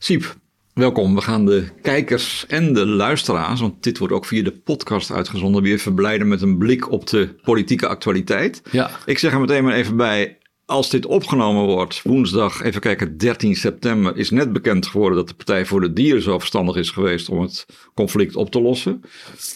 [0.00, 0.36] Siep,
[0.74, 1.14] welkom.
[1.14, 5.62] We gaan de kijkers en de luisteraars, want dit wordt ook via de podcast uitgezonden,
[5.62, 8.62] weer verblijden met een blik op de politieke actualiteit.
[8.70, 8.90] Ja.
[9.06, 13.56] Ik zeg er meteen maar even bij, als dit opgenomen wordt, woensdag, even kijken, 13
[13.56, 17.28] september, is net bekend geworden dat de Partij voor de Dieren zo verstandig is geweest
[17.28, 19.00] om het conflict op te lossen.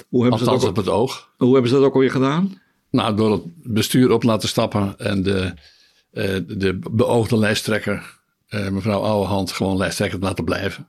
[0.09, 1.31] Hoe hebben, ze dat, ook, op het oog.
[1.37, 2.61] hoe hebben ze dat ook alweer gedaan?
[2.91, 5.55] Nou, door het bestuur op laten stappen en de,
[6.11, 8.21] eh, de beoogde lijsttrekker,
[8.53, 10.89] eh, mevrouw Ouwehand, gewoon lijsttrekker laten blijven.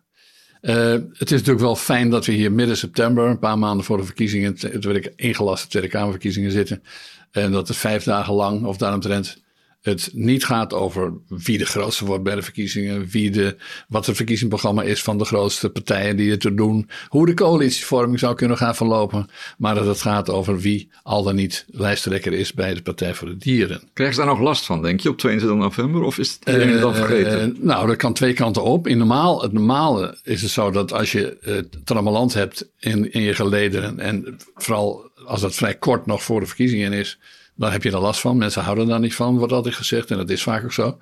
[0.62, 3.98] Eh, het is natuurlijk wel fijn dat we hier midden september, een paar maanden voor
[3.98, 4.58] de verkiezingen,
[4.96, 6.84] ik ingelaste Tweede Kamerverkiezingen zitten.
[7.32, 9.43] En dat het vijf dagen lang, of daaromtrent,
[9.84, 13.56] het niet gaat over wie de grootste wordt bij de verkiezingen, wie de,
[13.88, 18.20] wat het verkiezingsprogramma is van de grootste partijen die het er doen, hoe de coalitievorming
[18.20, 22.54] zou kunnen gaan verlopen, maar dat het gaat over wie al dan niet lijsttrekker is
[22.54, 23.82] bij de Partij voor de Dieren.
[23.94, 26.02] Krijgen ze daar nog last van, denk je, op 22 november?
[26.02, 27.42] Of is het iedereen al vergeten?
[27.42, 28.88] Eh, nou, dat kan twee kanten op.
[28.88, 33.22] In normaal, het normale is het zo dat als je het trammeland hebt in, in
[33.22, 37.20] je gelederen en vooral als dat vrij kort nog voor de verkiezingen is,
[37.56, 38.38] dan heb je er last van.
[38.38, 40.12] Mensen houden daar niet van, wordt altijd gezegd.
[40.12, 40.98] En dat is vaak ook zo.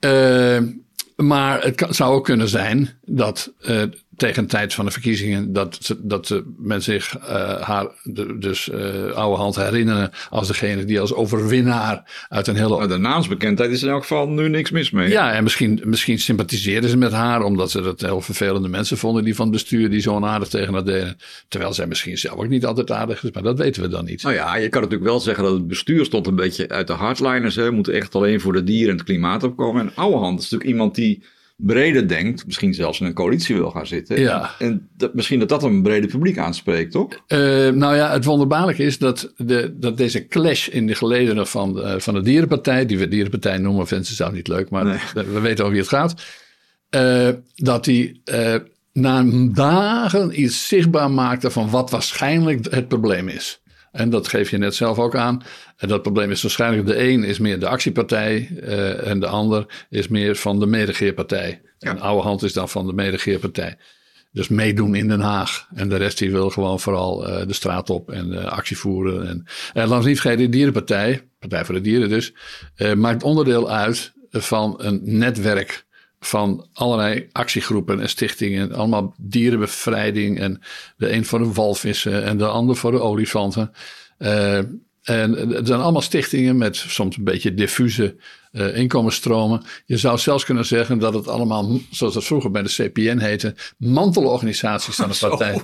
[0.00, 0.58] Uh,
[1.16, 3.82] maar het kan, zou ook kunnen zijn dat uh,
[4.22, 5.52] tegen de tijd van de verkiezingen...
[5.52, 8.70] dat, ze, dat men zich uh, haar, de, dus
[9.14, 10.10] oude hand herinneren...
[10.30, 12.68] als degene die als overwinnaar uit een hele...
[12.68, 15.08] Nou, de naamsbekendheid is in elk geval nu niks mis mee.
[15.08, 17.42] Ja, en misschien, misschien sympathiseerden ze met haar...
[17.42, 19.24] omdat ze dat heel vervelende mensen vonden...
[19.24, 21.16] die van het bestuur die zo onaardig tegen haar deden.
[21.48, 23.30] Terwijl zij misschien zelf ook niet altijd aardig is...
[23.30, 24.22] maar dat weten we dan niet.
[24.22, 26.92] Nou ja, je kan natuurlijk wel zeggen dat het bestuur stond een beetje uit de
[26.92, 27.56] hardliners.
[27.56, 27.70] Hè.
[27.70, 29.82] Moeten echt alleen voor de dieren en het klimaat opkomen.
[29.82, 31.22] En oude hand is natuurlijk iemand die
[31.56, 34.20] breder denkt, misschien zelfs in een coalitie wil gaan zitten.
[34.20, 34.50] Ja.
[34.58, 37.08] En dat, misschien dat dat een brede publiek aanspreekt, toch?
[37.28, 41.72] Uh, nou ja, het wonderbaarlijke is dat, de, dat deze clash in de gelederen van
[41.72, 44.98] de, van de Dierenpartij, die we Dierenpartij noemen, vinden ze zelf niet leuk, maar nee.
[45.14, 46.22] we weten over wie het gaat,
[46.90, 48.54] uh, dat die uh,
[48.92, 53.61] na dagen iets zichtbaar maakte van wat waarschijnlijk het probleem is.
[53.92, 55.42] En dat geef je net zelf ook aan.
[55.76, 59.86] En dat probleem is waarschijnlijk de een is meer de actiepartij uh, en de ander
[59.90, 61.60] is meer van de medegeerpartij.
[61.78, 61.90] Ja.
[61.90, 63.76] En oude hand is dan van de medegeerpartij.
[64.30, 65.68] Dus meedoen in Den Haag.
[65.74, 69.28] En de rest die wil gewoon vooral uh, de straat op en uh, actie voeren.
[69.28, 72.34] En, en laat niet vergeten, de Dierenpartij, Partij voor de Dieren dus,
[72.96, 75.84] maakt onderdeel uit van een netwerk
[76.26, 78.72] van allerlei actiegroepen en stichtingen.
[78.72, 80.40] Allemaal dierenbevrijding.
[80.40, 80.60] En
[80.96, 83.72] de een voor de walvissen en de ander voor de olifanten.
[84.18, 84.58] Uh,
[85.02, 88.16] en het zijn allemaal stichtingen met soms een beetje diffuse
[88.52, 89.62] uh, inkomensstromen.
[89.84, 93.54] Je zou zelfs kunnen zeggen dat het allemaal, zoals het vroeger bij de CPN heette,
[93.76, 95.60] mantelorganisaties van de partij.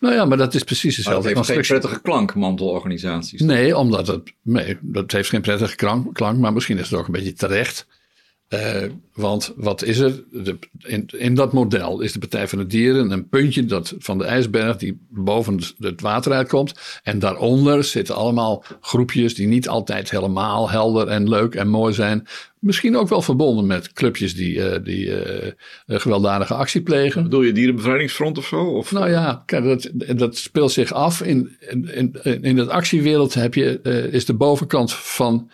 [0.00, 1.28] Nou ja, maar dat is precies constructie.
[1.28, 3.40] Het heeft geen prettige klank, mantelorganisaties.
[3.40, 7.06] Nee, omdat het, nee, dat heeft geen prettige klank, klank maar misschien is het ook
[7.06, 7.86] een beetje terecht.
[8.54, 8.82] Uh,
[9.14, 10.22] want wat is er?
[10.30, 14.18] De, in, in, dat model is de Partij van de Dieren een puntje dat, van
[14.18, 16.74] de ijsberg die boven het water uitkomt.
[17.02, 22.26] En daaronder zitten allemaal groepjes die niet altijd helemaal helder en leuk en mooi zijn.
[22.58, 25.52] Misschien ook wel verbonden met clubjes die, uh, die uh,
[25.86, 27.22] gewelddadige actie plegen.
[27.22, 28.64] Bedoel je Dierenbevrijdingsfront of zo?
[28.64, 28.92] Of?
[28.92, 31.22] Nou ja, kijk, dat, dat speelt zich af.
[31.22, 33.80] In, in, in, in de actiewereld heb je,
[34.12, 35.50] is de bovenkant van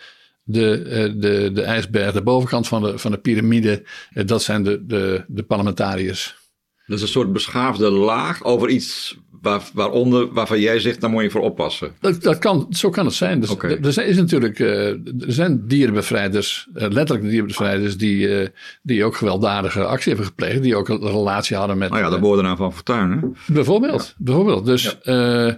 [0.51, 3.83] de, de, de ijsberg, de bovenkant van de, van de piramide,
[4.25, 6.37] dat zijn de, de, de parlementariërs.
[6.85, 11.23] Dat is een soort beschaafde laag over iets waar, waaronder, waarvan jij zegt, daar moet
[11.23, 11.91] je voor oppassen.
[11.99, 13.39] Dat, dat kan, zo kan het zijn.
[13.41, 13.71] Dus, okay.
[13.71, 18.49] Er is natuurlijk, er zijn dierenbevrijders, letterlijk dierenbevrijders, die,
[18.81, 21.89] die ook gewelddadige actie hebben gepleegd, die ook een relatie hadden met...
[21.89, 23.53] Nou ja, de woorden van Fortuyn, hè?
[23.53, 24.13] Bijvoorbeeld, ja.
[24.17, 24.65] bijvoorbeeld.
[24.65, 24.97] Dus...
[25.03, 25.47] Ja.
[25.47, 25.53] Uh,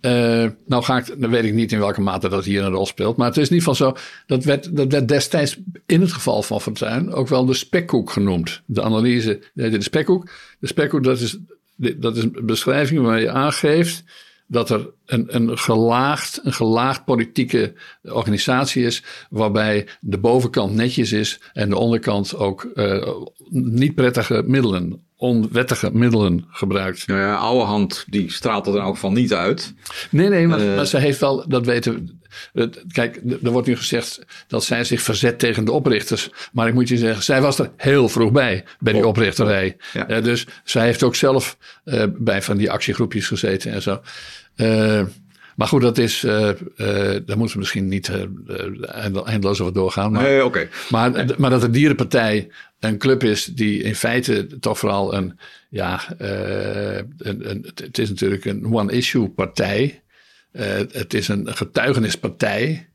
[0.00, 2.86] uh, nou ga ik, dan weet ik niet in welke mate dat hier een rol
[2.86, 3.16] speelt.
[3.16, 3.96] Maar het is ieder geval zo,
[4.26, 8.62] dat werd, dat destijds in het geval van Fortuyn ook wel de spekkoek genoemd.
[8.66, 10.30] De analyse, de spekkoek.
[10.58, 11.38] De spekkoek, dat is,
[11.76, 14.04] dat is een beschrijving waar je aangeeft
[14.46, 17.72] dat er een, een, gelaagd, een gelaagd politieke
[18.02, 23.08] organisatie is, waarbij de bovenkant netjes is en de onderkant ook uh,
[23.50, 27.06] niet prettige middelen onwettige middelen gebruikt.
[27.06, 29.74] Nou ja, oude hand die straalt er in elk geval niet uit.
[30.10, 32.18] Nee, nee, maar, uh, maar ze heeft wel, dat weten
[32.52, 32.70] we.
[32.92, 36.30] Kijk, er wordt nu gezegd dat zij zich verzet tegen de oprichters.
[36.52, 39.76] Maar ik moet je zeggen, zij was er heel vroeg bij, bij die oh, oprichterij.
[39.92, 40.10] Ja.
[40.10, 44.00] Uh, dus zij heeft ook zelf uh, bij van die actiegroepjes gezeten en zo.
[45.56, 48.10] maar goed, dat is, daar moeten we misschien niet
[49.24, 50.12] eindeloos over doorgaan.
[50.12, 50.68] Maar, nee, oké.
[50.88, 52.48] Maar, maar dat de Dierenpartij
[52.80, 55.38] een club is die in feite toch vooral een,
[55.68, 60.02] ja, uh, een, een, het is natuurlijk een one-issue partij.
[60.52, 62.88] Uh, het is een getuigenispartij.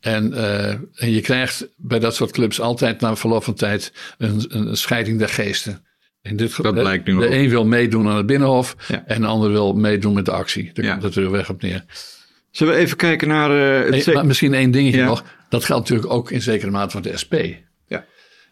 [0.00, 4.44] En, uh, en je krijgt bij dat soort clubs altijd na verloop van tijd een,
[4.48, 5.84] een scheiding der geesten.
[6.22, 7.00] In dit geval, de
[7.30, 10.70] een wil meedoen aan het Binnenhof en de ander wil meedoen met de actie.
[10.72, 11.84] Daar komt het weer weg op neer.
[12.50, 13.50] Zullen we even kijken naar...
[13.50, 15.24] Het misschien één dingetje nog.
[15.48, 17.34] Dat geldt natuurlijk ook in zekere mate voor de SP.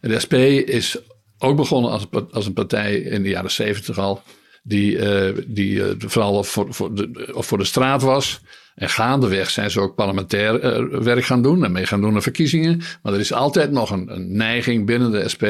[0.08, 0.34] De SP
[0.68, 0.98] is
[1.38, 4.22] ook begonnen als, als een partij in de jaren zeventig al.
[4.62, 8.40] Die, uh, die uh, vooral voor, voor, de, voor de straat was.
[8.74, 12.22] En gaandeweg zijn ze ook parlementair uh, werk gaan doen en mee gaan doen aan
[12.22, 12.80] verkiezingen.
[13.02, 15.44] Maar er is altijd nog een, een neiging binnen de SP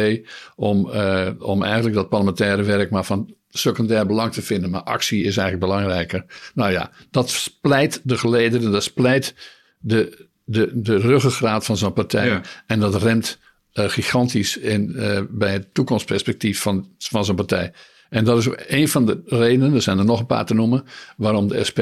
[0.56, 4.70] om, uh, om eigenlijk dat parlementaire werk maar van secundair belang te vinden.
[4.70, 6.24] Maar actie is eigenlijk belangrijker.
[6.54, 9.34] Nou ja, dat splijt de gelederen, dat splijt
[9.78, 12.26] de, de, de ruggengraat van zo'n partij.
[12.26, 12.40] Ja.
[12.66, 13.38] En dat remt
[13.74, 14.96] uh, gigantisch in,
[15.30, 17.72] bij het toekomstperspectief van, van zo'n partij.
[18.08, 20.84] En dat is een van de redenen, er zijn er nog een paar te noemen,
[21.16, 21.80] waarom de SP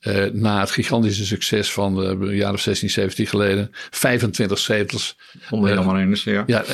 [0.00, 5.16] uh, na het gigantische succes van uh, een jaar of 16, 17 geleden, 25 zetels.
[5.50, 6.44] Onder uh, eens, ja.
[6.46, 6.64] ja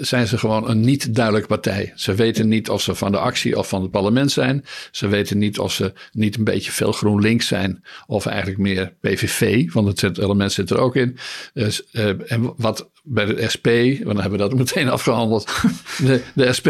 [0.00, 1.92] zijn ze gewoon een niet duidelijke partij.
[1.94, 4.64] Ze weten niet of ze van de actie of van het parlement zijn.
[4.90, 9.72] Ze weten niet of ze niet een beetje veel GroenLinks zijn of eigenlijk meer PVV,
[9.72, 11.16] want het element zit er ook in.
[11.52, 11.84] Dus,
[12.26, 15.50] en wat bij de SP, want dan hebben we dat meteen afgehandeld.
[15.98, 16.68] de, de SP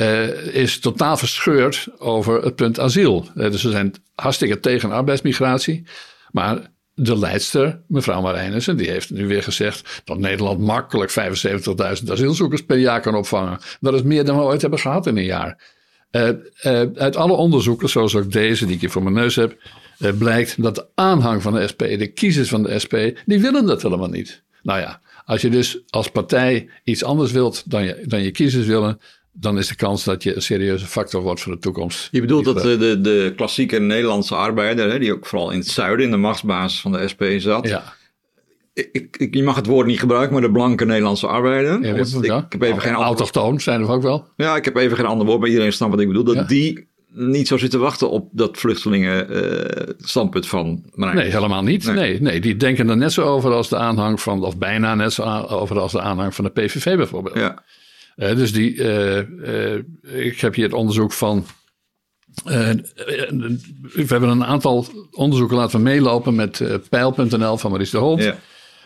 [0.00, 3.26] uh, is totaal verscheurd over het punt asiel.
[3.36, 5.86] Uh, dus ze zijn hartstikke tegen arbeidsmigratie.
[6.30, 11.10] Maar de leidster, mevrouw Marijnissen, die heeft nu weer gezegd dat Nederland makkelijk
[12.02, 13.58] 75.000 asielzoekers per jaar kan opvangen.
[13.80, 15.78] Dat is meer dan we ooit hebben gehad in een jaar.
[16.10, 16.28] Uh,
[16.94, 19.56] uit alle onderzoeken, zoals ook deze die ik hier voor mijn neus heb,
[20.18, 22.94] blijkt dat de aanhang van de SP, de kiezers van de SP,
[23.26, 24.42] die willen dat helemaal niet.
[24.62, 28.66] Nou ja, als je dus als partij iets anders wilt dan je, dan je kiezers
[28.66, 29.00] willen,
[29.40, 32.08] dan is de kans dat je een serieuze factor wordt voor de toekomst.
[32.10, 35.68] Je bedoelt dat de, de, de klassieke Nederlandse arbeider, hè, die ook vooral in het
[35.68, 37.68] zuiden in de machtsbasis van de SP zat.
[37.68, 37.98] Ja.
[38.72, 41.82] Ik, ik, je mag het woord niet gebruiken, maar de blanke Nederlandse arbeider.
[41.82, 44.28] Ja, ik, ik, heb even geen Autochtoon zijn er ook wel.
[44.36, 46.24] Ja, ik heb even geen ander woord, maar iedereen snapt wat ik bedoel.
[46.24, 51.16] Dat die niet zo zitten wachten op dat vluchtelingen uh, standpunt van Marijn.
[51.16, 51.84] Nee, helemaal niet.
[51.84, 51.94] Nee.
[51.94, 52.20] nee.
[52.20, 55.22] Nee, die denken er net zo over als de aanhang van, of bijna net zo
[55.48, 57.36] over als de aanhang van de PVV bijvoorbeeld.
[57.36, 57.62] Ja.
[58.20, 61.46] Uh, dus die, uh, ik heb hier het onderzoek van.
[62.44, 68.22] we hebben een aantal onderzoeken laten meelopen met pijl.nl van Maurice de.
[68.22, 68.38] Ja.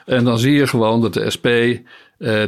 [0.07, 1.49] En dan zie je gewoon dat de SP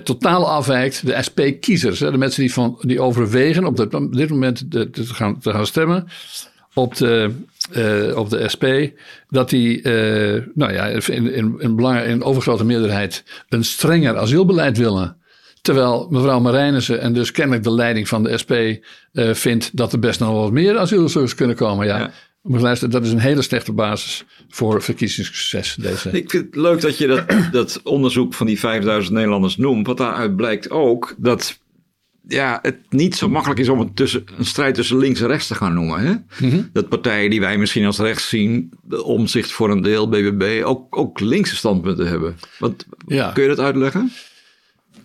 [0.05, 1.07] totaal afwijkt.
[1.07, 5.07] De SP-kiezers, de mensen die, van, die overwegen op dit, op dit moment te, te,
[5.07, 6.09] gaan, te gaan stemmen
[6.77, 7.31] op de,
[7.77, 8.65] uh, op de SP,
[9.29, 15.17] dat die, uh, nou ja, in, in, in, in overgrote meerderheid een strenger asielbeleid willen.
[15.67, 19.99] Terwijl mevrouw Marijnissen en dus kennelijk de leiding van de SP uh, vindt dat er
[19.99, 21.87] best nog wat meer asielzoekers kunnen komen.
[21.87, 21.99] Ja.
[21.99, 22.11] ja.
[22.43, 25.75] Maar luister, dat is een hele slechte basis voor verkiezingssucces.
[25.75, 26.11] Deze.
[26.11, 29.87] Ik vind het leuk dat je dat, dat onderzoek van die 5000 Nederlanders noemt.
[29.87, 31.59] Want daaruit blijkt ook dat
[32.29, 35.47] ja, het niet zo makkelijk is om het tussen, een strijd tussen links en rechts
[35.47, 36.01] te gaan noemen.
[36.01, 36.47] Hè?
[36.47, 36.63] Mhm.
[36.73, 40.97] Dat partijen die wij misschien als rechts zien, de omzicht voor een deel, BBB, ook,
[40.97, 42.37] ook linkse standpunten hebben.
[43.07, 43.33] Ja.
[43.33, 44.13] Kun je dat uitleggen?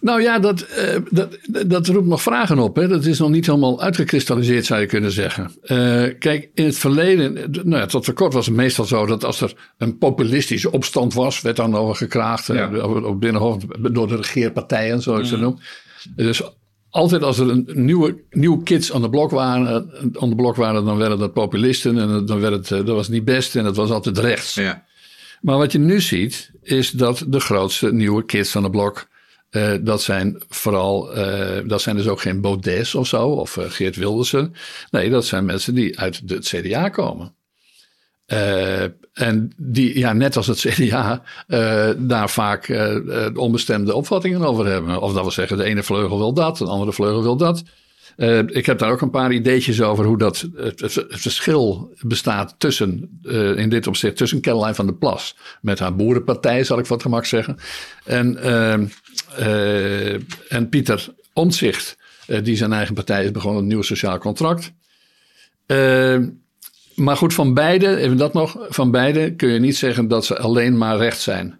[0.01, 1.37] Nou ja, dat, uh, dat,
[1.67, 2.75] dat roept nog vragen op.
[2.75, 2.87] Hè.
[2.87, 5.51] Dat is nog niet helemaal uitgekristalliseerd, zou je kunnen zeggen.
[5.63, 9.25] Uh, kijk, in het verleden, nou ja, tot voor kort was het meestal zo dat
[9.25, 12.85] als er een populistische opstand was, werd dan over gekraagd ja.
[12.85, 13.57] op Binnenhof
[13.91, 15.41] door de regeerpartijen, zoals ik ze mm.
[15.41, 15.59] noem.
[16.15, 16.41] Dus
[16.89, 20.85] altijd als er een nieuwe, nieuwe kids aan de blok waren, aan de blok waren,
[20.85, 23.89] dan werden dat populisten en dan werd het, dat was niet best en dat was
[23.89, 24.53] altijd rechts.
[24.53, 24.83] Ja.
[25.41, 29.09] Maar wat je nu ziet, is dat de grootste nieuwe kids aan de blok
[29.51, 33.65] uh, dat zijn vooral, uh, dat zijn dus ook geen Baudets of zo, of uh,
[33.67, 34.53] Geert Wildersen.
[34.91, 37.35] Nee, dat zijn mensen die uit het CDA komen.
[39.13, 41.23] en die, ja, net als het CDA,
[41.97, 42.91] daar vaak
[43.33, 45.01] onbestemde opvattingen over hebben.
[45.01, 47.63] Of dat we zeggen, de ene vleugel wil dat, de andere vleugel wil dat.
[48.21, 52.55] Uh, ik heb daar ook een paar ideetjes over hoe dat het, het verschil bestaat
[52.57, 56.85] tussen, uh, in dit opzicht, tussen Caroline van der Plas met haar boerenpartij, zal ik
[56.85, 57.57] wat gemak zeggen.
[58.05, 60.13] En, uh,
[60.49, 61.97] en Pieter Omtzigt,
[62.43, 64.71] die zijn eigen partij is begonnen, een nieuw sociaal contract.
[66.95, 70.37] maar goed, van beide, even dat nog, van beide kun je niet zeggen dat ze
[70.37, 71.59] alleen maar recht zijn.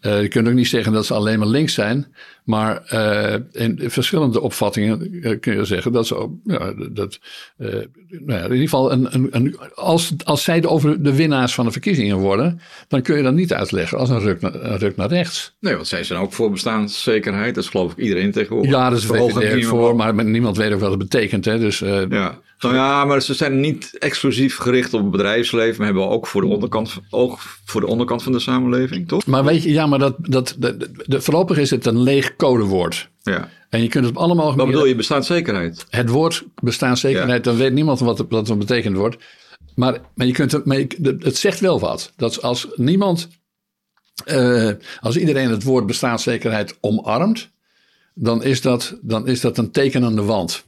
[0.00, 2.14] je kunt ook niet zeggen dat ze alleen maar links zijn.
[2.46, 7.18] Maar uh, in verschillende opvattingen uh, kun je zeggen dat ze, ja, dat,
[7.58, 7.68] uh,
[8.08, 11.54] nou ja, in ieder geval, een, een, een, als, als zij de, over de winnaars
[11.54, 14.78] van de verkiezingen worden, dan kun je dat niet uitleggen als een ruk, naar, een
[14.78, 15.56] ruk naar rechts.
[15.60, 18.70] Nee, want zij zijn ook voor bestaanszekerheid, dat is geloof ik iedereen tegenwoordig.
[18.70, 21.44] Ja, dat is er voor, maar niemand weet ook wat het betekent.
[21.44, 22.38] Hè, dus, ja.
[22.58, 26.40] Nou ja, maar ze zijn niet exclusief gericht op het bedrijfsleven, maar hebben ook voor
[26.40, 29.26] de onderkant, ook voor de onderkant van de samenleving, toch?
[29.26, 33.08] Maar weet je, ja, maar dat, dat, de, voorlopig is het een leeg codewoord.
[33.22, 33.48] Ja.
[33.68, 34.56] En je kunt het op allemaal...
[34.56, 35.86] Wat bedoel je, bestaanszekerheid?
[35.90, 39.16] Het woord bestaanszekerheid, dan weet niemand wat het, wat het betekend wordt.
[39.74, 42.12] Maar, maar, je kunt het, maar je- het zegt wel wat.
[42.16, 43.28] Dat als niemand,
[44.24, 47.50] eh, als iedereen het woord bestaanszekerheid omarmt,
[48.14, 50.64] dan is, dat, dan is dat een teken aan de wand.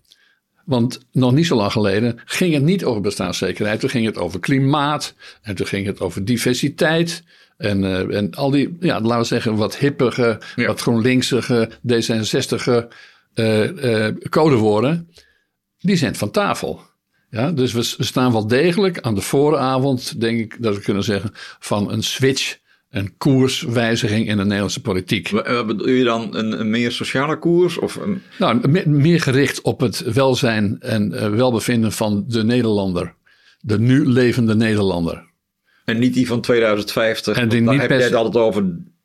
[0.64, 3.80] Want nog niet zo lang geleden ging het niet over bestaanszekerheid.
[3.80, 7.22] Toen ging het over klimaat en toen ging het over diversiteit.
[7.58, 10.66] En, eh, en al die, ja, laten we zeggen, wat hippige, Ja.
[10.66, 12.88] wat GroenLinksige, D66
[13.34, 15.08] eh, eh, codewoorden,
[15.78, 16.80] die zijn van tafel.
[17.30, 21.04] Ja, dus we, we staan wel degelijk aan de vooravond, denk ik dat we kunnen
[21.04, 22.56] zeggen, van een switch,
[22.90, 25.28] een koerswijziging in de Nederlandse politiek.
[25.28, 27.78] Wa- Wat bedoel je dan, een, een meer sociale koers?
[27.78, 33.14] Of een, Nou, me- meer gericht op het welzijn en welbevinden van de Nederlander.
[33.60, 35.26] De nu levende Nederlander.
[35.88, 37.36] En niet die van 2050?
[37.36, 38.64] En die daar heb jij het altijd over,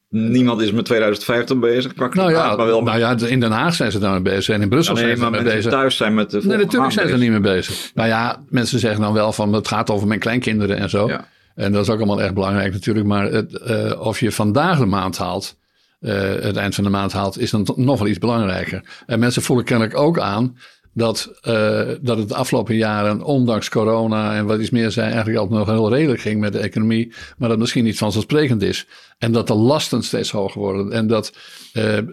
[0.09, 1.93] niemand is met 2050 bezig.
[1.93, 4.61] qua Nou ja, maar wel nou ja, in Den Haag zijn ze daarmee bezig en
[4.61, 5.71] in Brussel nee, zijn ze daarmee bezig.
[5.71, 7.91] thuis zijn met de Nee, natuurlijk zijn ze er niet mee bezig.
[7.93, 11.07] Nou ja, mensen zeggen dan wel van het gaat over mijn kleinkinderen en zo.
[11.07, 11.27] Ja.
[11.55, 13.05] En dat is ook allemaal echt belangrijk natuurlijk.
[13.05, 15.57] Maar het, eh, of je vandaag de maand haalt,
[15.99, 18.83] eh, het eind van de maand haalt, is dan nog wel iets belangrijker.
[19.05, 20.57] En mensen voelen kennelijk ook aan
[20.93, 25.37] dat, eh, dat het de afgelopen jaren, ondanks corona en wat iets meer zijn, eigenlijk
[25.37, 27.13] altijd nog heel redelijk ging met de economie.
[27.37, 28.85] Maar dat misschien niet vanzelfsprekend is.
[29.17, 30.91] En dat de lasten steeds hoger worden.
[30.91, 31.33] En dat,
[31.73, 32.05] eh, eh,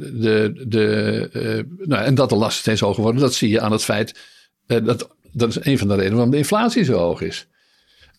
[0.00, 3.84] de, de, nou, en dat de lasten steeds hoger worden, dat zie je aan het
[3.84, 4.18] feit.
[4.66, 7.46] dat, dat is een van de redenen waarom de inflatie zo hoog is.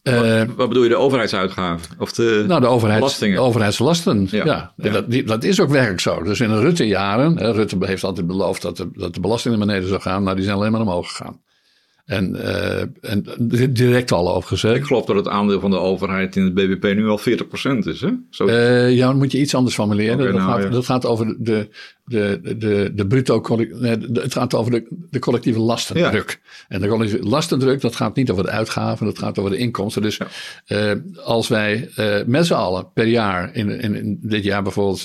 [0.06, 1.96] Eh, Wat bedoel je, de overheidsuitgaven?
[2.00, 4.28] Of de, nou, de, overheids, de overheidslasten.
[4.32, 4.74] Ja.
[4.78, 6.24] Dat, die- dat is ook werkelijk zo.
[6.24, 9.90] Dus in de Rutte-jaren, Rutte heeft altijd beloofd dat de, dat de belastingen naar beneden
[9.90, 10.24] zou gaan.
[10.24, 11.42] Nou, die zijn alleen maar omhoog gegaan.
[12.06, 13.26] En, eh, en
[13.70, 14.76] direct al opgezet.
[14.76, 18.02] Ik geloof dat het aandeel van de overheid in het BBP nu al 40% is.
[18.02, 18.10] Hè?
[18.30, 20.18] Zo, Eh, ja, dan moet je iets anders formuleren.
[20.18, 20.70] Dat, nou, gaat, ja.
[20.70, 21.70] dat gaat over de,
[22.06, 23.42] de, de, de, de bruto.
[23.58, 26.42] Nee, het gaat over de, de collectieve lastendruk.
[26.68, 30.02] En de collectieve lastendruk, dat gaat niet over de uitgaven, dat gaat over de inkomsten.
[30.02, 30.20] Dus
[30.66, 30.92] eh,
[31.24, 31.90] als wij
[32.26, 35.04] met z'n allen per jaar, in, in, in dit jaar bijvoorbeeld.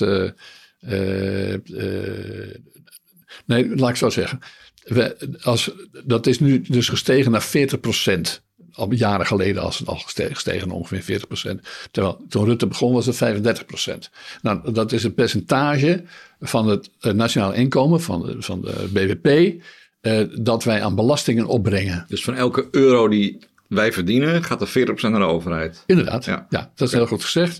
[3.45, 4.39] nee, laat ik zo zeggen.
[4.83, 5.71] We, als,
[6.05, 8.41] dat is nu dus gestegen naar 40 procent.
[8.73, 11.61] Al jaren geleden als het al gestegen, naar ongeveer 40 procent.
[11.91, 14.09] Terwijl toen Rutte begon was het 35 procent.
[14.41, 16.03] Nou, dat is een percentage
[16.39, 19.61] van het eh, nationaal inkomen, van de, van de BBP,
[20.01, 22.05] eh, dat wij aan belastingen opbrengen.
[22.07, 24.71] Dus van elke euro die wij verdienen, gaat er 40%
[25.11, 25.83] naar de overheid.
[25.85, 26.71] Inderdaad, ja, Ja.
[26.75, 27.59] dat is heel goed gezegd.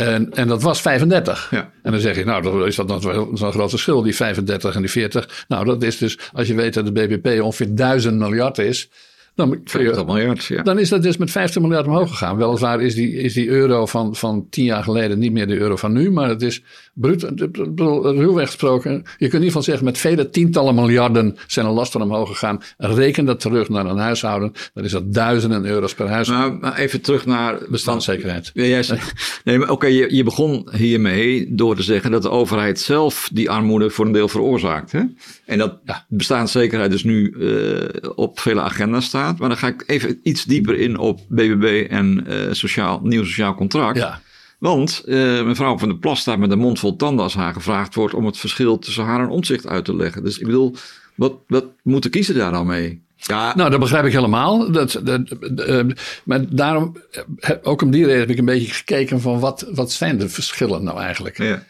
[0.00, 1.48] En, en dat was 35.
[1.50, 1.70] Ja.
[1.82, 3.02] En dan zeg je, nou, is dat nog
[3.34, 5.44] zo'n groot verschil, die 35 en die 40.
[5.48, 8.88] Nou, dat is dus, als je weet dat de BBP ongeveer 1000 miljard is,
[9.48, 10.62] dan, 50 miljard, ja.
[10.62, 12.36] dan is dat dus met 50 miljard omhoog gegaan.
[12.36, 15.76] Weliswaar is die, is die euro van, van 10 jaar geleden niet meer de euro
[15.76, 16.62] van nu, maar het is
[16.94, 18.92] bruut, bedoel, ruwweg gesproken.
[18.92, 22.62] Je kunt in ieder geval zeggen, met vele tientallen miljarden zijn er lasten omhoog gegaan.
[22.76, 26.58] Reken dat terug naar een huishouden, dan is dat duizenden euro's per huishouden.
[26.58, 27.58] Maar, maar even terug naar...
[27.68, 28.50] Bestaanszekerheid.
[28.54, 28.84] Ja, jij
[29.44, 33.50] nee, maar oké, je, je begon hiermee door te zeggen dat de overheid zelf die
[33.50, 34.92] armoede voor een deel veroorzaakt.
[34.92, 35.02] Hè?
[35.46, 36.04] En dat Ja.
[36.08, 39.29] bestaanszekerheid dus nu eh, op vele agenda's staat.
[39.38, 43.54] Maar dan ga ik even iets dieper in op BBB en eh, sociaal, nieuw sociaal
[43.54, 43.98] contract.
[43.98, 44.20] Ja.
[44.58, 47.94] Want eh, mevrouw van der Plas staat met een mond vol tanden als haar gevraagd
[47.94, 50.24] wordt om het verschil tussen haar en omzicht uit te leggen.
[50.24, 50.74] Dus ik bedoel,
[51.14, 53.02] wat, wat moet de kiezer daar dan mee?
[53.16, 54.72] Ja, Nou, dat begrijp ik helemaal.
[54.72, 55.20] Dat, dat,
[55.56, 55.84] eh,
[56.24, 56.96] maar daarom,
[57.62, 60.84] ook om die reden heb ik een beetje gekeken van wat, wat zijn de verschillen
[60.84, 61.38] nou eigenlijk.
[61.38, 61.64] ja,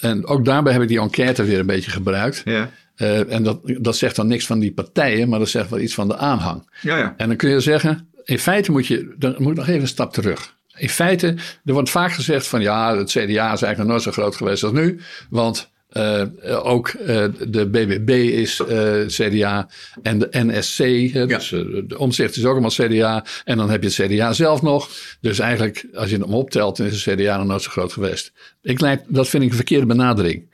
[0.00, 2.42] en ook daarbij heb ik die enquête weer een beetje gebruikt.
[2.44, 2.70] ja,
[3.02, 5.94] Eh, en dat, dat zegt dan niks van die partijen, maar dat zegt wel iets
[5.94, 6.70] van de aanhang.
[6.80, 7.14] ja, ja.
[7.16, 9.88] En dan kun je zeggen, in feite moet je, dan moet ik nog even een
[9.88, 10.56] stap terug.
[10.76, 11.26] In feite,
[11.64, 14.62] er wordt vaak gezegd van ja, het CDA is eigenlijk nog nooit zo groot geweest
[14.62, 15.00] als nu.
[15.30, 16.22] Want eh,
[16.62, 18.62] ook eh, de BBB is
[19.06, 19.68] CDA
[20.02, 20.78] en de NSC,
[21.12, 23.24] hè, dus de omzicht is ook allemaal CDA.
[23.44, 24.88] En dan heb je het CDA zelf nog.
[25.20, 28.32] Dus eigenlijk, als je hem optelt, dan is het CDA nog nooit zo groot geweest.
[28.62, 28.78] Ik
[29.08, 30.50] dat vind ik een verkeerde benadering.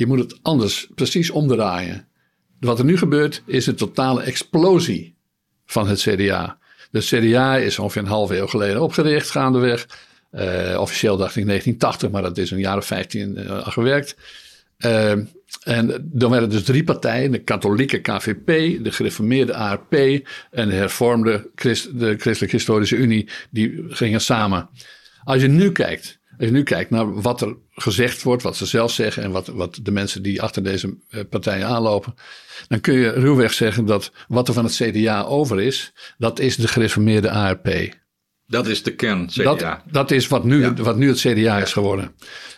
[0.00, 2.08] Je moet het anders precies omdraaien.
[2.60, 5.14] Wat er nu gebeurt, is een totale explosie
[5.66, 6.58] van het CDA.
[6.90, 9.88] De CDA is ongeveer een halve eeuw geleden opgericht, gaandeweg.
[10.30, 14.16] Eh, officieel dacht ik 1980, maar dat is een jaar of 15 eh, al gewerkt.
[14.76, 15.10] Eh,
[15.64, 18.46] en dan werden dus drie partijen: de katholieke KVP,
[18.84, 19.92] de gereformeerde ARP
[20.50, 23.28] en de hervormde Christ, de Christelijk Historische Unie.
[23.50, 24.68] Die gingen samen.
[25.24, 28.66] Als je nu kijkt, als je nu kijkt naar wat er gezegd wordt, wat ze
[28.66, 32.14] zelf zeggen en wat, wat de mensen die achter deze eh, partijen aanlopen,
[32.68, 36.56] dan kun je ruwweg zeggen dat wat er van het CDA over is, dat is
[36.56, 37.98] de gereformeerde ARP.
[38.46, 39.42] Dat is de kern, CDA.
[39.42, 42.12] Dat, dat is wat nu, wat nu het CDA is geworden.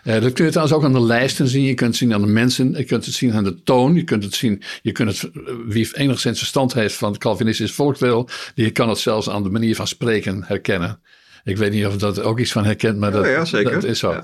[0.04, 1.62] Uh, dat kun je trouwens ook aan de lijsten zien.
[1.62, 2.72] Je kunt het zien aan de mensen.
[2.72, 3.94] Je kunt het zien aan de toon.
[3.94, 4.62] Je kunt het zien.
[4.82, 5.30] Je kunt het,
[5.66, 8.28] wie enigszins verstand heeft van het Calvinistisch volksdeel.
[8.54, 11.00] Die kan het zelfs aan de manier van spreken herkennen.
[11.44, 13.72] Ik weet niet of dat ook iets van herkent, maar dat, ja, zeker.
[13.72, 14.22] dat is zo.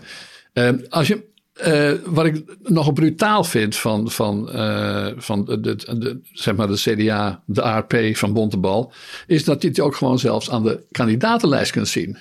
[0.55, 1.25] Uh, als je,
[1.67, 6.67] uh, wat ik nog brutaal vind van, van, uh, van de, de, de, zeg maar
[6.67, 8.93] de CDA, de ARP van Bontebal,
[9.27, 12.19] is dat je het ook gewoon zelfs aan de kandidatenlijst kunt zien.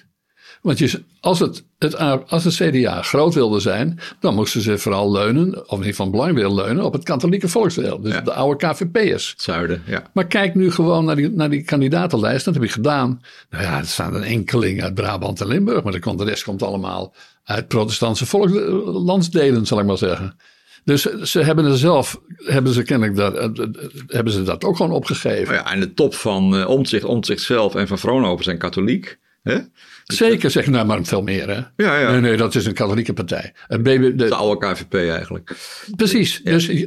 [0.62, 1.98] Want je, als, het, het,
[2.28, 6.34] als het CDA groot wilde zijn, dan moesten ze vooral leunen, of niet van belang
[6.34, 8.02] willen leunen, op het katholieke volksdeel.
[8.02, 9.34] Dus de oude KVP'ers.
[9.38, 10.04] Zuiden, ja.
[10.14, 12.46] Maar kijk nu gewoon naar die, naar die kandidatenlijst.
[12.46, 13.22] Dat heb ik gedaan.
[13.50, 17.14] Nou ja, er staan een enkeling uit Brabant en Limburg, maar de, rest komt allemaal
[17.44, 20.36] uit protestantse volkslandsdelen, zal ik maar zeggen.
[20.84, 23.60] Dus ze hebben er zelf, hebben ze kennelijk dat,
[24.08, 25.54] hebben ze dat ook gewoon opgegeven.
[25.54, 29.20] Ja, en de top van uh, Omtzigt, Omtzigt zelf en van Vroonhoven zijn katholiek.
[29.48, 29.60] Hè?
[30.04, 31.48] Zeker, zeg nou maar veel meer.
[31.48, 31.84] Hè?
[31.84, 32.12] Ja, ja.
[32.12, 33.54] Nee, nee, dat is een katholieke partij.
[33.68, 35.56] Het BB, de, de oude KVP eigenlijk.
[35.96, 36.42] Precies.
[36.44, 36.51] Ja.
[36.51, 36.86] Dus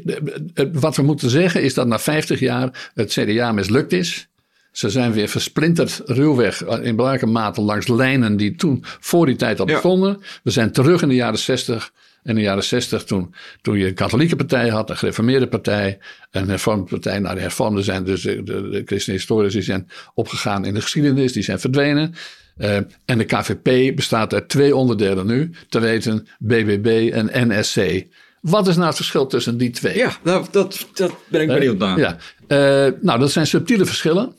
[0.73, 4.29] wat we moeten zeggen is dat na 50 jaar het CDA mislukt is.
[4.73, 9.61] Ze zijn weer versplinterd ruwweg in belangrijke mate langs lijnen die toen voor die tijd
[9.61, 10.17] al bestonden.
[10.21, 10.27] Ja.
[10.43, 11.93] We zijn terug in de jaren 60.
[12.25, 15.99] In de jaren 60 toen, toen je een katholieke partij had, een gereformeerde partij,
[16.31, 17.19] een hervormde partij.
[17.19, 21.43] Nou, de hervormden zijn dus de, de, de christenhistorici zijn opgegaan in de geschiedenis, die
[21.43, 22.15] zijn verdwenen.
[22.59, 28.05] Uh, en de KVP bestaat uit twee onderdelen nu, te weten BBB en NSC.
[28.41, 29.97] Wat is nou het verschil tussen die twee?
[29.97, 31.99] Ja, nou, dat, dat ben ik benieuwd naar.
[31.99, 32.17] Ja.
[32.49, 34.35] Uh, nou, dat zijn subtiele verschillen.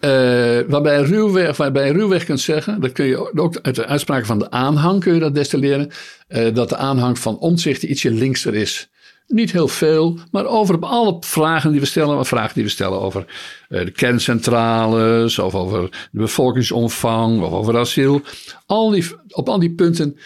[0.00, 4.26] Uh, waarbij, ruwweg, waarbij je ruwweg kunt zeggen, dat kun je ook uit de uitspraken
[4.26, 5.90] van de aanhang kun je dat destilleren,
[6.28, 8.88] uh, dat de aanhang van omzicht ietsje linkser is.
[9.26, 13.00] Niet heel veel, maar over op alle vragen die we stellen, vragen die we stellen
[13.00, 13.24] over
[13.68, 18.20] uh, de kerncentrales, of over de bevolkingsomvang, of over asiel.
[18.66, 20.16] Al die, op al die punten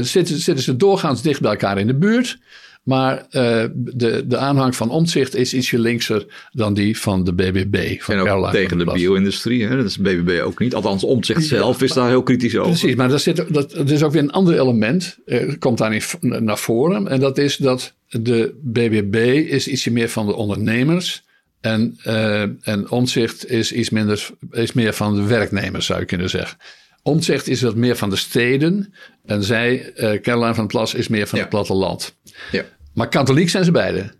[0.00, 2.38] zitten, zitten ze doorgaans dicht bij elkaar in de buurt.
[2.82, 8.00] Maar uh, de, de aanhang van omzicht is ietsje linkser dan die van de BBB.
[8.00, 9.68] Van en ook tegen de, de bio-industrie.
[9.68, 10.74] Dat is BBB ook niet.
[10.74, 12.70] Althans, omzicht zelf ja, is daar heel kritisch over.
[12.70, 15.18] Precies, maar dat, zit, dat, dat is ook weer een ander element.
[15.26, 17.08] Uh, komt daar niet naar voren.
[17.08, 19.14] En dat is dat de BBB
[19.48, 21.22] is ietsje meer van de ondernemers.
[21.60, 26.30] En, uh, en omzicht is iets minder, is meer van de werknemers, zou je kunnen
[26.30, 26.58] zeggen.
[27.02, 28.94] Omtzigt is wat meer van de steden.
[29.24, 31.44] En zij, uh, Caroline van Plas, is meer van ja.
[31.44, 32.16] het platteland.
[32.50, 32.64] Ja.
[32.94, 34.10] Maar katholiek zijn ze beide.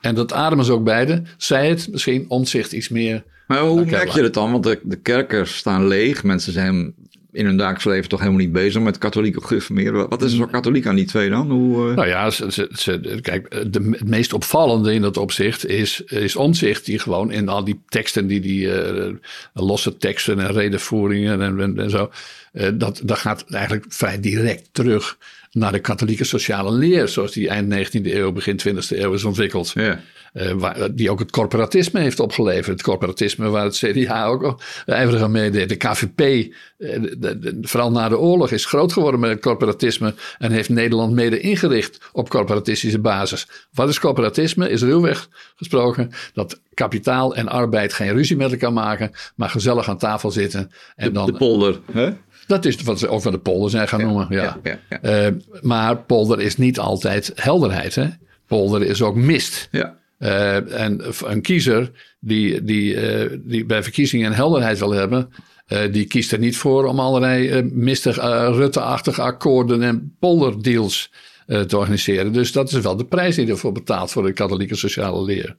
[0.00, 1.22] En dat ademen ze ook beide.
[1.36, 3.24] Zij het misschien omzicht iets meer.
[3.46, 4.52] Maar hoe merk je dat dan?
[4.52, 6.24] Want de, de kerken staan leeg.
[6.24, 6.94] Mensen zijn
[7.32, 10.08] in hun dagelijks leven toch helemaal niet bezig met katholiek of gereformeerd.
[10.08, 11.50] Wat is er zo katholiek aan die twee dan?
[11.50, 11.94] Hoe, uh...
[11.96, 16.36] Nou ja, ze, ze, ze, kijk, de, het meest opvallende in dat opzicht is, is
[16.36, 19.14] omzicht die gewoon in al die teksten, die, die uh,
[19.52, 22.10] losse teksten en redenvoeringen en, en, en zo,
[22.52, 25.18] uh, dat, dat gaat eigenlijk vrij direct terug
[25.54, 29.70] naar de katholieke sociale leer, zoals die eind 19e eeuw, begin 20e eeuw is ontwikkeld.
[29.74, 30.00] Ja.
[30.34, 32.66] Uh, waar, die ook het corporatisme heeft opgeleverd.
[32.66, 35.68] Het corporatisme waar het CDA ook ijverig aan meedeed.
[35.68, 40.14] De KVP, uh, de, de, vooral na de oorlog, is groot geworden met het corporatisme
[40.38, 43.46] en heeft Nederland mede ingericht op corporatistische basis.
[43.72, 44.70] Wat is corporatisme?
[44.70, 49.98] Is ruwweg gesproken dat kapitaal en arbeid geen ruzie met elkaar maken, maar gezellig aan
[49.98, 50.70] tafel zitten.
[50.96, 52.12] En de, dan, de polder, hè?
[52.46, 54.26] Dat is wat ze ook van de polder zijn gaan noemen.
[54.30, 54.58] Ja.
[55.02, 55.26] uh,
[55.62, 57.94] maar polder is niet altijd helderheid.
[57.94, 58.08] Hè?
[58.46, 59.68] Polder is ook mist.
[59.70, 59.96] Ja.
[60.18, 65.32] Uh, en een kiezer die, die, uh, die bij verkiezingen helderheid wil hebben,
[65.68, 68.16] uh, die kiest er niet voor om allerlei mistig
[68.56, 71.10] Rutte-achtige akkoorden en polderdeals
[71.46, 72.32] te organiseren.
[72.32, 75.56] Dus dat is wel de prijs die ervoor betaalt voor de katholieke sociale leer.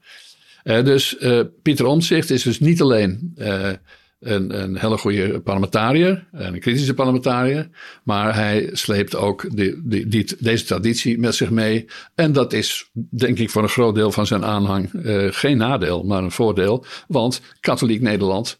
[0.63, 1.17] dus
[1.61, 3.33] Pieter Omtzigt is dus niet alleen
[4.19, 7.69] een, een hele goede parlementariër, een kritische parlementariër.
[8.03, 11.85] Maar hij sleept ook die, die, die, deze traditie met zich mee.
[12.15, 16.03] En dat is, denk ik, voor een groot deel van zijn aanhang uh, geen nadeel,
[16.03, 16.85] maar een voordeel.
[17.07, 18.59] Want katholiek Nederland,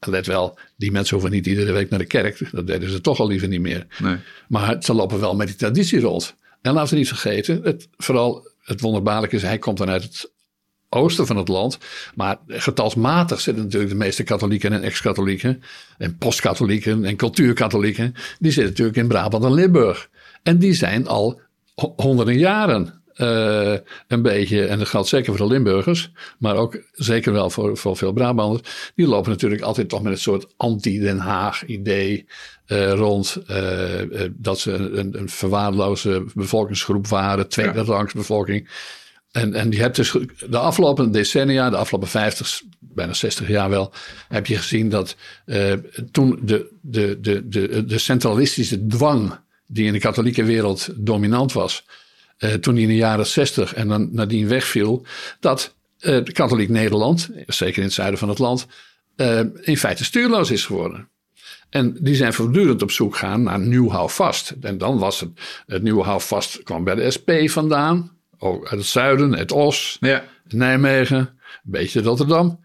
[0.00, 2.48] let wel, die mensen hoeven niet iedere week naar de kerk.
[2.52, 3.86] Dat deden ze toch al liever niet meer.
[3.98, 4.16] Nee.
[4.48, 6.34] Maar ze lopen wel met die traditie rond.
[6.62, 10.31] En laten we niet vergeten, het, vooral het wonderbaarlijke is, hij komt dan uit het
[10.92, 11.78] oosten van het land.
[12.14, 15.62] Maar getalsmatig zitten natuurlijk de meeste katholieken en ex-katholieken.
[15.98, 18.14] En postkatholieken en cultuurkatholieken.
[18.38, 20.08] Die zitten natuurlijk in Brabant en Limburg.
[20.42, 21.40] En die zijn al
[21.96, 23.74] honderden jaren uh,
[24.08, 27.96] een beetje, en dat geldt zeker voor de Limburgers, maar ook zeker wel voor, voor
[27.96, 32.26] veel Brabanders, die lopen natuurlijk altijd toch met een soort anti-Den Haag-idee
[32.66, 33.42] uh, rond.
[33.50, 33.58] Uh,
[34.32, 38.68] dat ze een, een verwaarloze bevolkingsgroep waren, tweede rangs bevolking.
[39.32, 40.16] En, en je hebt dus
[40.48, 43.92] de afgelopen decennia, de afgelopen 50, bijna 60 jaar wel,
[44.28, 45.16] heb je gezien dat
[45.46, 45.72] uh,
[46.10, 51.84] toen de, de, de, de, de centralistische dwang die in de katholieke wereld dominant was,
[52.38, 55.06] uh, toen die in de jaren 60 en dan nadien wegviel,
[55.40, 58.66] dat uh, katholiek Nederland, zeker in het zuiden van het land,
[59.60, 61.08] in feite stuurloos is geworden.
[61.70, 64.54] En die zijn voortdurend op zoek gaan naar nieuw houvast.
[64.60, 65.30] En dan was het,
[65.66, 68.21] het nieuwe houvast kwam bij de SP vandaan.
[68.42, 70.24] Ook uit het zuiden, het Os, ja.
[70.48, 72.64] Nijmegen, een beetje Rotterdam.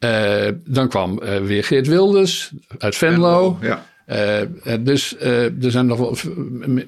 [0.00, 3.58] Uh, dan kwam uh, weer Geert Wilders uit Venlo.
[3.60, 3.86] ja.
[4.06, 6.16] Uh, dus er zijn nog wel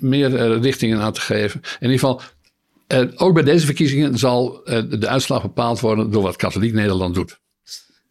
[0.00, 1.60] meer richtingen aan te geven.
[1.80, 2.20] In ieder geval,
[3.16, 7.40] ook bij deze verkiezingen zal de uitslag bepaald worden door wat katholiek Nederland doet.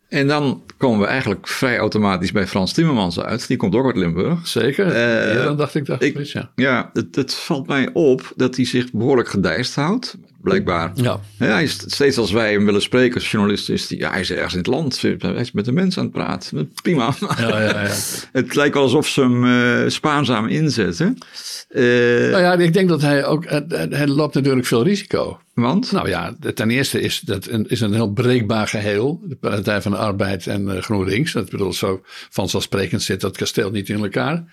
[0.08, 3.48] En dan komen we eigenlijk vrij automatisch bij Frans Timmermans uit.
[3.48, 4.48] Die komt ook uit Limburg.
[4.48, 4.98] Zeker.
[4.98, 6.04] ja, dan dacht ik dat.
[6.04, 10.92] Ik, ja, ja het, het, valt mij op dat hij zich behoorlijk gedijst houdt blijkbaar.
[10.96, 11.20] Ja.
[11.38, 14.32] hij is steeds als wij hem willen spreken als journalist, is hij, ja, hij is
[14.32, 15.02] ergens in het land.
[15.02, 16.72] Hij is met de mensen aan het praten.
[16.82, 17.14] Prima.
[17.20, 17.88] Ja, ja, ja.
[18.32, 21.18] het lijkt wel alsof ze hem uh, spaarzaam inzetten.
[21.70, 21.84] Uh,
[22.32, 23.46] nou ja, ik denk dat hij ook,
[23.90, 25.40] hij loopt natuurlijk veel risico.
[25.54, 25.92] Want?
[25.92, 29.22] Nou ja, ten eerste is dat een, is een heel breekbaar geheel.
[29.24, 31.34] De Partij van de Arbeid en uh, GroenLinks.
[31.34, 34.44] Dat bedoel, zo vanzelfsprekend zit dat kasteel niet in elkaar.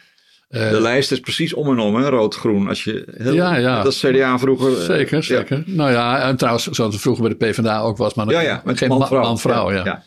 [0.54, 2.68] Uh, de lijst is precies om en om, rood-groen.
[2.68, 3.82] Als je heel, ja, ja.
[3.82, 4.70] Dat CDA vroeger.
[4.70, 5.62] Uh, zeker, zeker.
[5.66, 8.62] Nou ja, en trouwens, zoals het vroeger bij de PvdA ook was, maar ja, ja,
[8.64, 9.22] met geen man-vrouw.
[9.22, 10.04] Man, vrouw, ja.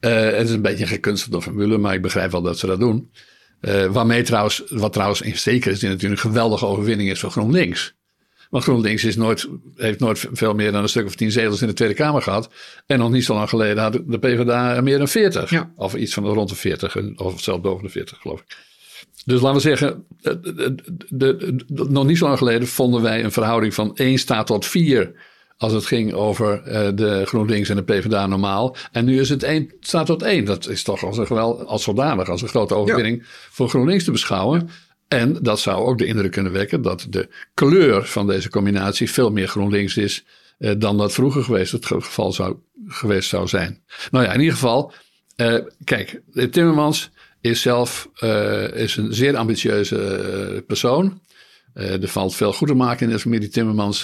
[0.00, 2.80] Uh, het is een beetje een gekunstelde formule, maar ik begrijp wel dat ze dat
[2.80, 3.10] doen.
[3.90, 7.94] waarmee trouwens, wat trouwens in zeker is, die natuurlijk een geweldige overwinning is voor GroenLinks.
[8.50, 11.68] Want GroenLinks is nooit, heeft nooit veel meer dan een stuk of tien zetels in
[11.68, 12.50] de Tweede Kamer gehad.
[12.86, 15.66] En nog niet zo lang geleden had de PvdA meer dan 40.
[15.76, 18.56] Of iets van rond de 40, of zelfs boven de 40, geloof ik.
[19.24, 20.04] Dus laten we zeggen,
[21.08, 25.12] de, nog niet zo lang geleden vonden wij een verhouding van 1 staat tot 4
[25.56, 28.76] als het ging over uh, de GroenLinks en de PvdA normaal.
[28.92, 30.44] En nu is het 1 staat tot 1.
[30.44, 34.10] Dat is toch als, een, wel, als zodanig, als een grote overwinning voor GroenLinks te
[34.10, 34.68] beschouwen.
[35.08, 39.30] En dat zou ook de indruk kunnen wekken dat de kleur van deze combinatie veel
[39.30, 40.24] meer GroenLinks is
[40.58, 43.82] uh, dan dat vroeger geweest het geval zou, geweest zou zijn.
[44.10, 44.92] Nou ja, in ieder geval,
[45.36, 47.10] uh, kijk, Timmermans
[47.50, 49.96] is zelf uh, is een zeer ambitieuze
[50.54, 51.20] uh, persoon.
[51.74, 54.02] Uh, er valt veel goed te maken in de familie Timmermans,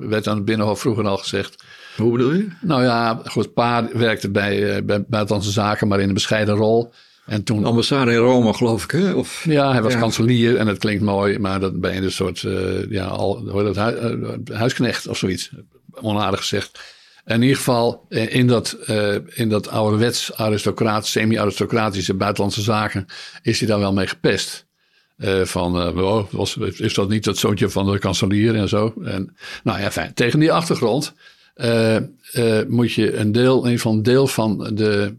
[0.00, 1.64] werd aan het Binnenhof vroeger al gezegd.
[1.96, 2.48] Hoe bedoel je?
[2.60, 6.92] Nou ja, goed, pa werkte bij, bij buitenlandse zaken, maar in een bescheiden rol.
[7.26, 9.12] En toen, ambassade in Rome, geloof ik, hè?
[9.12, 12.44] Of, ja, hij was kanselier en het klinkt mooi, maar dat ben je een soort
[12.88, 13.94] ja, al, hoe dat,
[14.52, 15.50] huisknecht of zoiets,
[16.00, 16.80] onaardig gezegd.
[17.28, 23.06] In ieder geval eh, in dat, uh, in dat ouderwets aristocraat, semi-aristocratische buitenlandse zaken
[23.42, 24.66] is hij daar wel mee gepest.
[25.18, 28.94] Uh, van, uh, was, is dat niet het zoontje van de kanselier en zo?
[29.04, 30.14] En, nou ja, fijn.
[30.14, 31.14] Tegen die achtergrond
[32.68, 35.14] moet je een deel, een deel van de,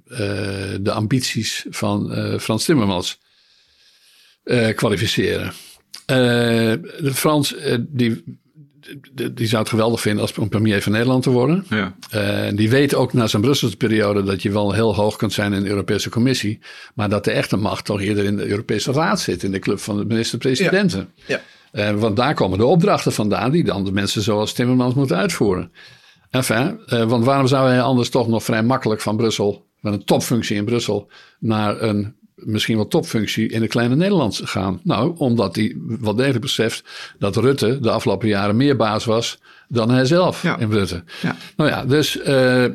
[0.81, 3.19] de ambities van Frans Timmermans
[4.75, 5.53] kwalificeren.
[7.13, 8.39] Frans, die
[9.31, 11.65] die zou het geweldig vinden als premier van Nederland te worden.
[11.69, 11.95] Ja.
[12.15, 15.53] Uh, die weet ook na zijn Brusselse periode dat je wel heel hoog kunt zijn
[15.53, 16.59] in de Europese Commissie.
[16.95, 19.79] Maar dat de echte macht toch eerder in de Europese Raad zit, in de club
[19.79, 21.09] van de minister-presidenten.
[21.15, 21.41] Ja.
[21.71, 21.91] ja.
[21.91, 25.71] Uh, want daar komen de opdrachten vandaan die dan de mensen zoals Timmermans moeten uitvoeren.
[26.29, 30.03] Enfin, uh, want waarom zou hij anders toch nog vrij makkelijk van Brussel, met een
[30.03, 31.07] topfunctie in Brussel,
[31.39, 34.79] naar een misschien wel topfunctie in de kleine Nederland gaan?
[34.83, 36.83] Nou, omdat hij wel degelijk beseft
[37.19, 41.03] dat Rutte de afgelopen jaren meer baas was dan hij zelf in Rutte.
[41.21, 41.35] Ja.
[41.55, 42.17] Nou ja, dus.
[42.17, 42.65] Uh,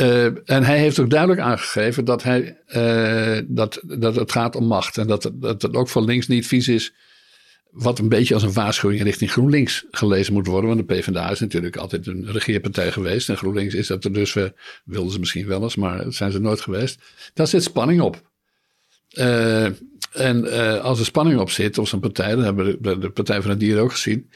[0.00, 4.66] uh, en hij heeft ook duidelijk aangegeven dat, hij, uh, dat, dat het gaat om
[4.66, 4.98] macht.
[4.98, 6.92] En dat, dat het ook voor links niet vies is.
[7.70, 10.74] Wat een beetje als een waarschuwing richting GroenLinks gelezen moet worden.
[10.74, 13.28] Want de PvdA is natuurlijk altijd een regeerpartij geweest.
[13.28, 14.36] En GroenLinks is dat er dus,
[14.84, 17.00] wilden ze misschien wel eens, maar dat zijn ze nooit geweest.
[17.34, 18.29] Daar zit spanning op.
[19.18, 19.64] Uh,
[20.12, 23.42] en uh, als er spanning op zit op zo'n partij, dat hebben we de, Partij
[23.42, 24.30] van de Dieren ook gezien.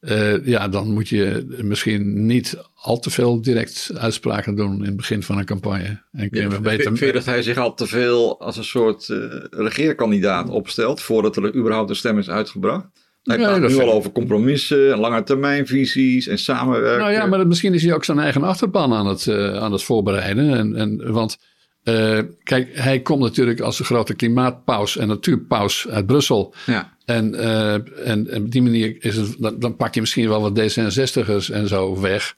[0.00, 4.96] Uh, ja, dan moet je misschien niet al te veel direct uitspraken doen in het
[4.96, 6.02] begin van een campagne.
[6.12, 6.84] En kun je beter...
[6.84, 9.06] Vind je dat hij zich al te veel als een soort
[9.50, 12.86] regeerkandidaat opstelt voordat er überhaupt een stem is uitgebracht?
[13.22, 17.00] Hij ja, praat nu al over compromissen, lange termijnvisies en samenwerken.
[17.00, 20.54] Nou ja, maar misschien is hij ook zijn eigen achterban aan het, aan het voorbereiden.
[20.54, 21.38] En, en, want
[21.84, 26.54] uh, kijk, hij komt natuurlijk als een grote klimaatpaus en natuurpaus uit Brussel.
[26.66, 26.96] Ja.
[27.04, 30.40] En, uh, en, en, op die manier is het, dan, dan, pak je misschien wel
[30.40, 32.36] wat D66'ers en zo weg.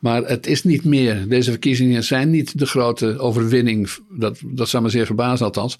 [0.00, 1.28] Maar het is niet meer.
[1.28, 3.90] Deze verkiezingen zijn niet de grote overwinning.
[4.10, 5.78] Dat, dat zou me zeer verbazen althans.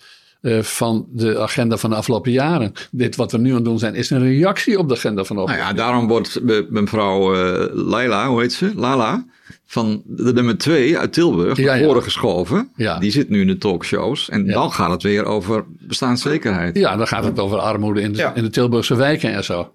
[0.61, 2.72] Van de agenda van de afgelopen jaren.
[2.90, 5.37] Dit wat we nu aan het doen zijn, is een reactie op de agenda van
[5.37, 8.72] de afgelopen Nou ja, daarom wordt mevrouw uh, Laila, hoe heet ze?
[8.74, 9.24] Lala,
[9.66, 12.70] van de nummer twee uit Tilburg ja, naar voren geschoven.
[12.76, 12.98] Ja.
[12.98, 14.29] Die zit nu in de talkshows.
[14.29, 16.76] En dan gaat het weer over bestaanszekerheid.
[16.76, 19.72] Ja, dan gaat het over armoede in de, in de Tilburgse wijken en zo.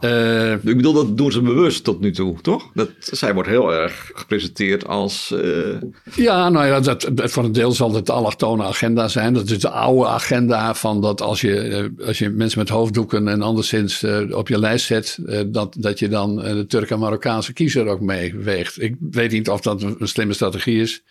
[0.00, 2.70] Uh, ik bedoel, dat doen ze bewust tot nu toe, toch?
[2.74, 5.32] Dat, zij wordt heel erg gepresenteerd als.
[5.34, 5.76] Uh...
[6.14, 9.34] Ja, nou ja, dat, voor een deel zal het de allochtone agenda zijn.
[9.34, 13.28] Dat is de oude agenda van dat als je, eh, als je mensen met hoofddoeken
[13.28, 17.52] en anderszins uh, op je lijst zet, dat, dat je dan de Turk en Marokkaanse
[17.52, 18.82] kiezer ook meeweegt.
[18.82, 21.02] Ik weet niet of dat een slimme strategie is.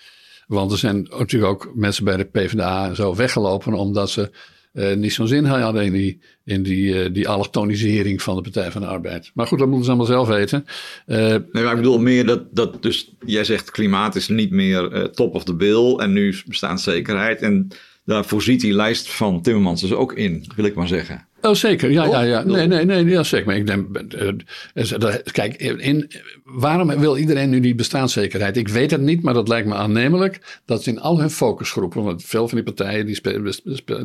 [0.48, 4.32] Want er zijn natuurlijk ook mensen bij de PvdA en zo weggelopen omdat ze
[4.96, 8.82] niet zo'n zin hadden in die, in die, uh, die allochtonisering van de Partij van
[8.82, 9.32] de Arbeid.
[9.34, 10.66] Maar goed, dat moeten ze allemaal zelf weten.
[11.08, 15.10] Uh, nee, maar ik bedoel meer dat, dat dus jij zegt klimaat is niet meer
[15.12, 17.42] top of the bill en nu bestaanszekerheid.
[17.42, 17.68] En
[18.06, 21.28] daar voorziet die lijst van Timmermans dus ook in, wil ik maar zeggen.
[21.42, 21.92] Oh, zeker.
[21.92, 22.44] Ja, ja, ja.
[22.44, 23.46] Nee, nee, nee, ja, zeker.
[23.46, 26.12] Maar ik denk, uh, kijk, in,
[26.44, 28.58] waarom wil iedereen nu die bestaanszekerheid?
[28.58, 30.62] Ik weet het niet, maar dat lijkt me aannemelijk.
[30.66, 33.22] Dat in al hun focusgroepen, want veel van die partijen die,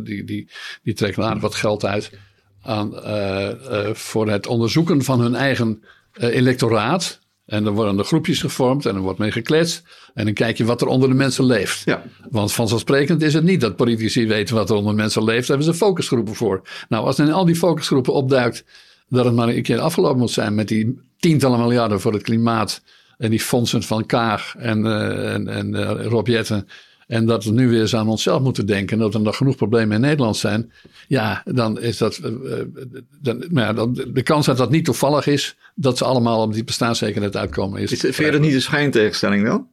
[0.03, 0.49] die, die,
[0.83, 2.11] die trekken aardig wat geld uit
[2.63, 5.83] aan, uh, uh, voor het onderzoeken van hun eigen
[6.19, 7.21] electoraat.
[7.47, 9.83] En dan worden er groepjes gevormd en er wordt mee gekletst.
[10.15, 11.83] En dan kijk je wat er onder de mensen leeft.
[11.85, 12.03] Ja.
[12.31, 15.49] Want vanzelfsprekend is het niet dat politici weten wat er onder de mensen leeft.
[15.49, 16.63] Daar hebben ze focusgroepen voor.
[16.89, 18.65] Nou, als er in al die focusgroepen opduikt
[19.09, 22.83] dat het maar een keer afgelopen moet zijn met die tientallen miljarden voor het klimaat.
[23.19, 26.69] En die fondsen van Kaag en, uh, en, en uh, Rob Jetten.
[27.07, 28.99] En dat we nu weer eens aan onszelf moeten denken.
[28.99, 30.73] Dat er nog genoeg problemen in Nederland zijn.
[31.09, 32.21] Ja, dan is dat.
[32.25, 32.31] Uh,
[33.21, 35.57] dan, nou ja, dan, de kans dat dat niet toevallig is.
[35.75, 37.81] dat ze allemaal op die bestaanszekerheid uitkomen.
[37.81, 39.69] Is, is vind je dat niet een schijntegenstelling dan?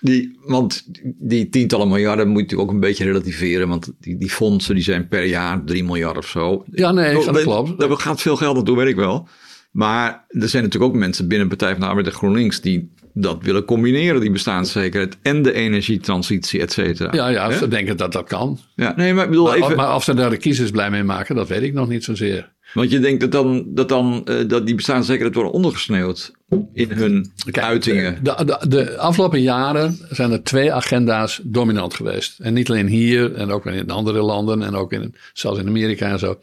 [0.00, 3.68] Die, want die tientallen miljarden moet je ook een beetje relativeren.
[3.68, 6.64] Want die, die fondsen die zijn per jaar 3 miljard of zo.
[6.72, 7.78] Ja, nee, dat klopt.
[7.78, 9.28] Daar gaat veel geld naartoe, weet ik wel.
[9.70, 13.42] Maar er zijn natuurlijk ook mensen binnen Partij van de Arbeid en GroenLinks die dat
[13.42, 17.12] willen combineren, die bestaanszekerheid en de energietransitie, et cetera.
[17.12, 18.58] Ja, ja, ze denken dat dat kan.
[18.76, 19.76] Ja, nee, maar ik bedoel even...
[19.76, 22.52] Maar of ze daar de kiezers blij mee maken, dat weet ik nog niet zozeer.
[22.74, 26.32] Want je denkt dat dan, dat, dan uh, dat die bestaanszekerheid wordt ondergesneeuwd
[26.72, 28.18] in hun uitingen.
[28.22, 32.40] De, de, de, afgelopen jaren zijn er twee agenda's dominant geweest.
[32.40, 36.10] En niet alleen hier, en ook in andere landen en ook in, zelfs in Amerika
[36.10, 36.38] en zo.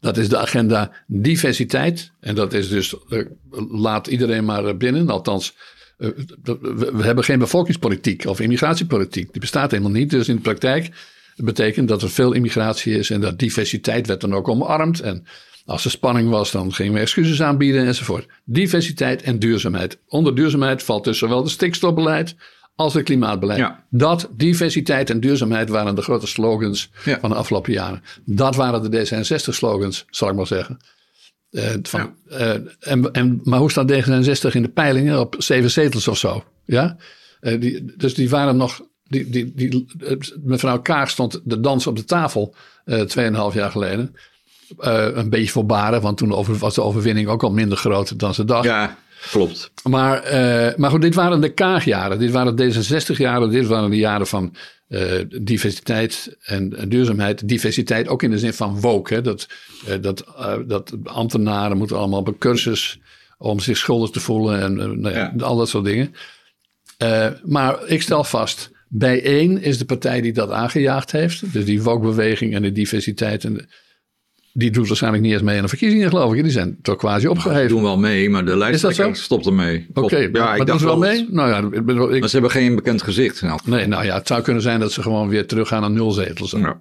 [0.00, 2.12] Dat is de agenda diversiteit.
[2.20, 2.94] En dat is dus,
[3.70, 5.10] laat iedereen maar binnen.
[5.10, 5.54] Althans,
[5.98, 6.08] uh,
[6.42, 9.32] we, we, hebben geen bevolkingspolitiek of immigratiepolitiek.
[9.32, 10.10] Die bestaat helemaal niet.
[10.10, 10.90] Dus in de praktijk
[11.36, 13.10] betekent dat er veel immigratie is.
[13.10, 15.00] En dat diversiteit werd dan ook omarmd.
[15.00, 15.26] En
[15.64, 18.26] als er spanning was, dan gingen we excuses aanbieden enzovoort.
[18.44, 19.98] Diversiteit en duurzaamheid.
[20.08, 22.34] Onder duurzaamheid valt dus zowel de stikstofbeleid
[22.80, 23.72] als het klimaatbeleid.
[23.90, 28.02] Dat, diversiteit en duurzaamheid waren de grote slogans van de afgelopen jaren.
[28.24, 30.78] Dat waren de D66-slogans, zal ik maar zeggen.
[31.50, 35.20] Uh, van, uh, en, en, maar hoe staat D66 in de peilingen?
[35.20, 36.44] Op zeven zetels of zo.
[36.64, 36.96] Ja?
[37.40, 38.80] Uh, die, dus die waren nog.
[39.02, 39.86] Die, die, die,
[40.44, 42.54] mevrouw Kaag stond de dans op de tafel
[43.06, 44.14] tweeënhalf jaar geleden.
[44.78, 48.64] een beetje voorbaren, want toen was de overwinning ook al minder groot dan ze dacht.
[48.64, 48.98] Ja.
[49.30, 49.70] Klopt.
[49.82, 52.18] Maar, uh, maar goed, dit waren de Kaagjaren.
[52.18, 53.50] Dit waren de D66-jaren.
[53.50, 54.54] Dit waren de jaren van
[54.88, 57.48] uh, diversiteit en, en, duurzaamheid.
[57.48, 59.14] Diversiteit ook in de zin van woke.
[59.14, 59.20] Hè?
[59.20, 59.48] Dat,
[59.88, 60.24] uh, dat,
[60.66, 62.98] dat ambtenaren moeten allemaal op een cursus
[63.38, 65.44] om zich schuldig te voelen en nou ja, ja.
[65.44, 66.14] al dat soort dingen.
[67.44, 71.52] maar ik stel vast, bijeen is de partij die dat aangejaagd heeft.
[71.52, 73.66] Dus die woke-beweging en de diversiteit en de,
[74.52, 76.42] die doet waarschijnlijk niet eens mee aan de verkiezingen, geloof ik.
[76.42, 77.66] Die zijn toch quasi nou, opgeheven.
[77.66, 79.86] Die doen wel mee, maar de lijst stopt ermee.
[79.90, 81.26] Oké, okay, ja, maar, ik doen ze wel mee?
[81.30, 83.42] Nou ja, ik, ik, maar ze hebben geen bekend gezicht.
[83.64, 86.50] Nee, nou ja, het zou kunnen zijn dat ze gewoon weer teruggaan naar nul zetels.
[86.50, 86.80] Ja.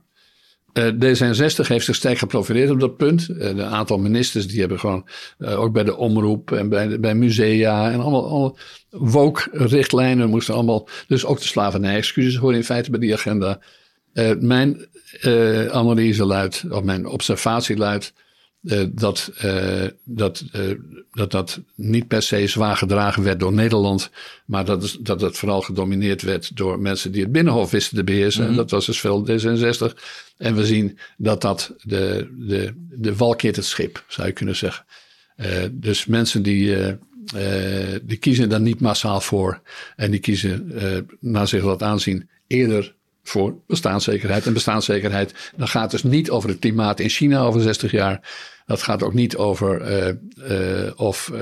[0.73, 3.29] Uh, D66 heeft zich sterk geprofileerd op dat punt.
[3.29, 5.07] Uh, een aantal ministers die hebben gewoon,
[5.39, 8.57] uh, ook bij de omroep en bij, bij musea en allemaal, allemaal
[8.89, 10.87] woke-richtlijnen moesten allemaal.
[11.07, 13.59] Dus ook de slavernij-excuses horen in feite bij die agenda.
[14.39, 14.87] Mijn
[15.21, 18.13] uh, analyse luidt, of mijn observatie luidt,
[18.61, 19.31] uh, dat,
[20.03, 20.43] dat,
[21.11, 24.09] dat dat niet per se zwaar gedragen werd door Nederland,
[24.45, 28.03] maar dat, het, dat het vooral gedomineerd werd door mensen die het Binnenhof wisten te
[28.03, 28.43] beheersen.
[28.43, 28.57] En mhm.
[28.57, 29.99] dat was dus veel D66.
[30.37, 34.85] En we zien dat dat de, de, de walkeert het schip, zou je kunnen zeggen.
[35.71, 36.75] dus mensen die,
[38.01, 39.61] die kiezen daar niet massaal voor
[39.95, 40.73] en die kiezen,
[41.19, 42.97] naar zich wat aanzien, eerder
[43.29, 44.45] voor bestaanszekerheid.
[44.45, 48.29] En bestaanszekerheid, dan gaat dus niet over het klimaat in China over 60 jaar.
[48.65, 51.41] Dat gaat ook niet over uh, uh, of uh,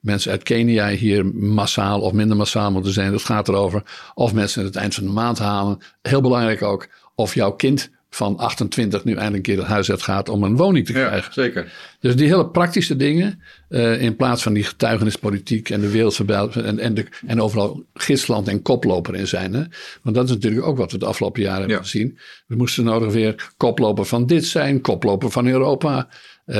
[0.00, 3.12] mensen uit Kenia hier massaal of minder massaal moeten zijn.
[3.12, 3.82] Dat gaat erover
[4.14, 5.78] of mensen het eind van de maand halen.
[6.02, 10.02] Heel belangrijk ook of jouw kind van 28 nu eindelijk een keer het huis uit
[10.02, 11.16] gaat om een woning te krijgen.
[11.16, 11.72] Ja, zeker.
[12.00, 16.78] Dus die hele praktische dingen, uh, in plaats van die getuigenispolitiek en de wereldverbouw en,
[16.78, 19.54] en, de, en overal gidsland en koploper in zijn.
[19.54, 19.62] Hè?
[20.02, 22.18] Want dat is natuurlijk ook wat we de afgelopen jaren hebben gezien.
[22.46, 26.08] We moesten nodig weer koploper van dit zijn, koploper van Europa.
[26.46, 26.56] Uh,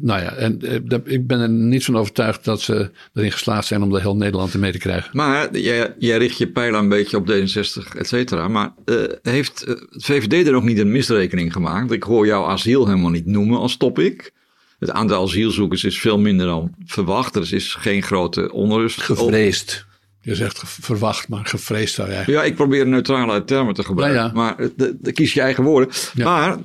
[0.00, 3.82] nou ja, en uh, ik ben er niet van overtuigd dat ze erin geslaagd zijn
[3.82, 5.10] om de heel Nederland mee te krijgen.
[5.12, 8.48] Maar jij, jij richt je pijl een beetje op D66, et cetera.
[8.48, 11.90] Maar uh, heeft het VVD er nog niet een misrekening gemaakt?
[11.90, 14.32] Ik hoor jouw asiel helemaal niet noemen als topic.
[14.78, 17.36] Het aantal asielzoekers is veel minder dan verwacht.
[17.36, 19.02] Er is geen grote onrust.
[19.02, 19.86] Gevreesd.
[20.22, 22.22] Je zegt verwacht, maar gevreesd zou jij.
[22.26, 24.20] Ja, ik probeer neutrale termen te gebruiken.
[24.20, 24.32] Ja, ja.
[24.32, 25.94] Maar dan kies je eigen woorden.
[26.14, 26.24] Ja.
[26.24, 26.58] Maar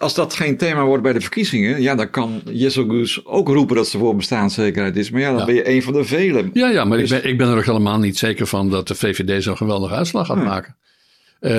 [0.00, 3.88] als dat geen thema wordt bij de verkiezingen, ja, dan kan Gus ook roepen dat
[3.88, 5.10] ze voor bestaanszekerheid is.
[5.10, 6.50] Maar ja, dan ben je een van de velen.
[6.52, 8.94] Ja, ja maar ik, ben, ik ben er ook helemaal niet zeker van dat de
[8.94, 10.76] VVD zo'n geweldige uitslag gaat maken.
[11.40, 11.52] Uh,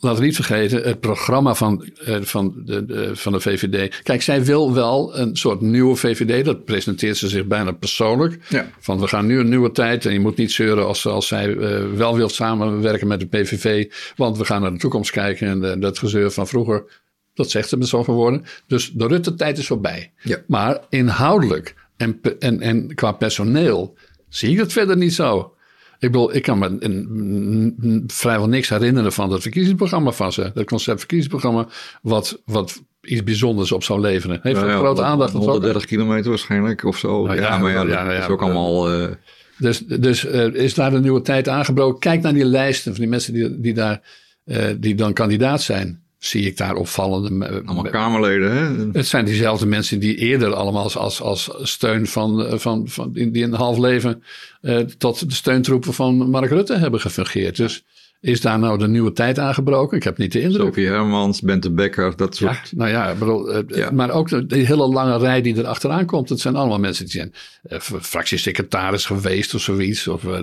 [0.00, 4.02] laten we niet vergeten, het programma van, uh, van, de, de, van de VVD.
[4.02, 6.44] Kijk, zij wil wel een soort nieuwe VVD.
[6.44, 8.38] Dat presenteert ze zich bijna persoonlijk.
[8.48, 8.70] Ja.
[8.78, 10.06] Van we gaan nu een nieuwe tijd.
[10.06, 13.90] En je moet niet zeuren als, als zij uh, wel wilt samenwerken met de PVV.
[14.16, 15.62] Want we gaan naar de toekomst kijken.
[15.62, 16.84] En dat gezeur van vroeger
[17.34, 18.44] dat zegt ze met zoveel woorden.
[18.66, 20.12] Dus de Rutte-tijd is voorbij.
[20.22, 20.38] Ja.
[20.46, 23.96] Maar inhoudelijk en, en, en qua personeel
[24.28, 25.54] zie ik het verder niet zo.
[25.98, 30.50] Ik bedoel, ik kan me een, vrijwel niks herinneren van dat verkiezingsprogramma van ze.
[30.54, 31.66] Dat concept verkiezingsprogramma
[32.02, 34.38] wat, wat iets bijzonders op zou leveren.
[34.42, 35.32] Heeft ja, grote aandacht.
[35.32, 37.26] 130 kilometer waarschijnlijk of zo.
[37.26, 39.00] Nou, ja, maar ja, dat is ook allemaal...
[39.00, 39.08] Uh...
[39.58, 42.00] Dus, dus uh, is daar een nieuwe tijd aangebroken.
[42.00, 44.00] Kijk naar die lijsten van die mensen die, die daar,
[44.44, 47.62] uh, die dan kandidaat zijn zie ik daar opvallende...
[47.64, 48.88] Allemaal Kamerleden, hè?
[48.92, 53.12] Het zijn diezelfde mensen die eerder allemaal als, als steun van, eh, van, van...
[53.12, 54.22] die een half leven
[54.62, 57.56] uh, tot de steuntroepen van Mark Rutte hebben gefungeerd.
[57.56, 57.84] Dus
[58.20, 59.96] is daar nou de nieuwe tijd aangebroken?
[59.96, 60.66] Ik heb niet de indruk.
[60.66, 62.52] Sophie Hermans, Bente Becker, dat soort...
[62.52, 63.90] Ja, nou ja, bedoel, uh, ja.
[63.90, 66.28] maar ook de, die hele lange rij die er achteraan komt.
[66.28, 67.32] Dat zijn allemaal mensen die zijn
[68.02, 70.08] fractiesecretaris geweest of zoiets.
[70.08, 70.42] Of eh,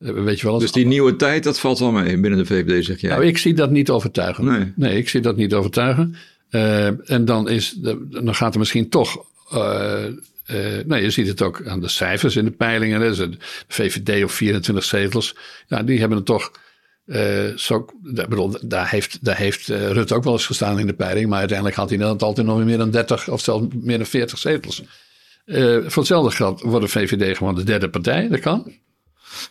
[0.00, 3.00] weet je wel, dus die nieuwe tijd, dat valt wel mee binnen de VVD, zeg
[3.00, 3.10] jij?
[3.10, 4.44] Nou, ik zie dat niet overtuigen.
[4.44, 6.16] Nee, nee ik zie dat niet overtuigen.
[6.50, 7.74] Uh, en dan, is,
[8.10, 9.24] dan gaat er misschien toch.
[9.54, 10.04] Uh,
[10.46, 13.00] uh, nou, je ziet het ook aan de cijfers in de peilingen.
[13.00, 13.30] Dus de
[13.68, 15.36] VVD op 24 zetels.
[15.66, 16.50] Ja, die hebben het toch.
[17.56, 21.28] Zo, bedoel, daar heeft, daar heeft Rutte ook wel eens gestaan in de peiling.
[21.28, 24.38] Maar uiteindelijk had hij dan altijd nog meer dan 30 of zelfs meer dan 40
[24.38, 24.82] zetels.
[25.46, 28.28] voor hetzelfde geld wordt de VVD gewoon de derde partij.
[28.28, 28.72] Dat kan.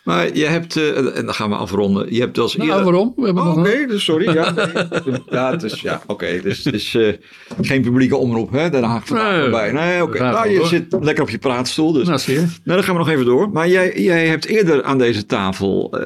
[0.04, 2.14] Maar je hebt, uh, en dan gaan we afronden.
[2.14, 2.84] Je hebt als nou, eerder...
[2.84, 3.12] waarom?
[3.16, 4.34] Oh, oké, dus sorry.
[4.34, 4.54] Ja,
[5.30, 6.40] ja, het is, ja oké.
[6.42, 7.12] dus uh,
[7.60, 8.70] geen publieke omroep, hè?
[8.70, 9.72] Daar haak ik nee, bij.
[9.72, 10.16] Nee, oké.
[10.16, 10.30] Okay.
[10.32, 11.92] Nou, je zit lekker op je praatstoel.
[11.92, 12.06] Dus.
[12.06, 12.40] Nou, zie je.
[12.40, 13.50] Nou, dan gaan we nog even door.
[13.50, 16.02] Maar jij, jij hebt eerder aan deze tafel uh,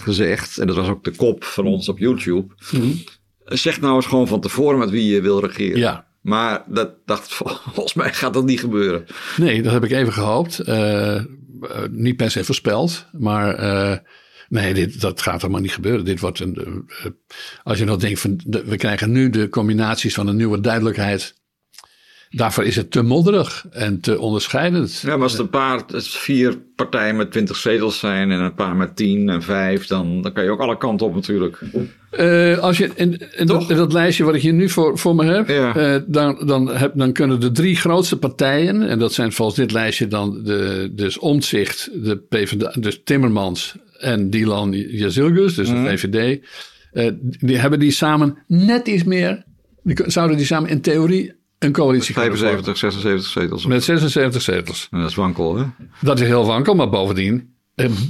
[0.00, 2.54] gezegd, en dat was ook de kop van ons op YouTube.
[2.70, 3.02] Mm -hmm.
[3.44, 5.78] Zeg nou eens gewoon van tevoren met wie je wil regeren.
[5.78, 6.06] Ja.
[6.20, 7.34] Maar dat dacht,
[7.74, 9.04] volgens mij gaat dat niet gebeuren.
[9.36, 10.60] Nee, dat heb ik even gehoopt.
[10.68, 11.20] Uh,
[11.90, 13.96] niet per se voorspeld, maar uh,
[14.48, 16.04] nee, dit, dat gaat helemaal niet gebeuren.
[16.04, 17.06] Dit wordt een, uh,
[17.62, 21.40] als je nou denkt van, we krijgen nu de combinaties van een nieuwe duidelijkheid.
[22.34, 25.00] Daarvoor is het te modderig en te onderscheidend.
[25.00, 28.76] Ja, maar als er een paar, vier partijen met twintig zetels zijn en een paar
[28.76, 31.60] met tien en vijf, dan, dan kan je ook alle kanten op natuurlijk.
[32.12, 35.14] Uh, als je in, in, dat, in, dat, lijstje wat ik hier nu voor, voor
[35.14, 35.94] me heb, ja.
[35.94, 39.72] uh, dan, dan, heb, dan kunnen de drie grootste partijen, en dat zijn volgens dit
[39.72, 45.84] lijstje dan de, dus Omtzigt, de PvdA, dus Timmermans en Dylan Jazilgus, dus mm.
[45.84, 46.40] de VVD,
[46.92, 49.44] uh, die hebben die samen net iets meer,
[49.82, 53.66] die, zouden die samen in theorie een coalitie 75, 76 zetels.
[53.66, 54.88] Met 76 zetels.
[54.90, 55.64] dat is wankel, hè?
[56.00, 57.52] Dat is heel wankel, maar bovendien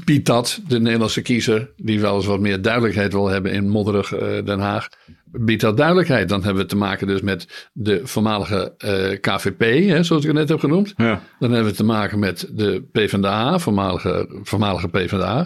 [0.05, 4.13] biedt dat de Nederlandse kiezer, die wel eens wat meer duidelijkheid wil hebben in modderig
[4.13, 4.89] uh, Den Haag,
[5.25, 6.29] biedt dat duidelijkheid.
[6.29, 10.39] Dan hebben we te maken dus met de voormalige uh, KVP, hè, zoals ik het
[10.39, 10.93] net heb genoemd.
[10.97, 11.23] Ja.
[11.39, 15.39] Dan hebben we te maken met de PvdA, voormalige, voormalige PvdA.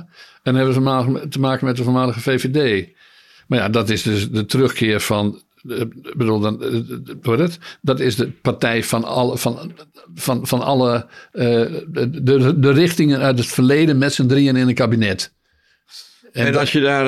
[0.43, 2.89] En dan hebben we te maken met de voormalige VVD.
[3.47, 5.41] Maar ja, dat is dus de terugkeer van eh,
[6.17, 6.63] bedoel, dan,
[7.23, 7.59] uh, het?
[7.81, 9.73] dat is de partij van alle, van,
[10.15, 11.43] van, van alle uh,
[12.23, 15.35] de, de richtingen uit het verleden met z'n drieën in een kabinet.
[16.33, 17.07] En, en als je daar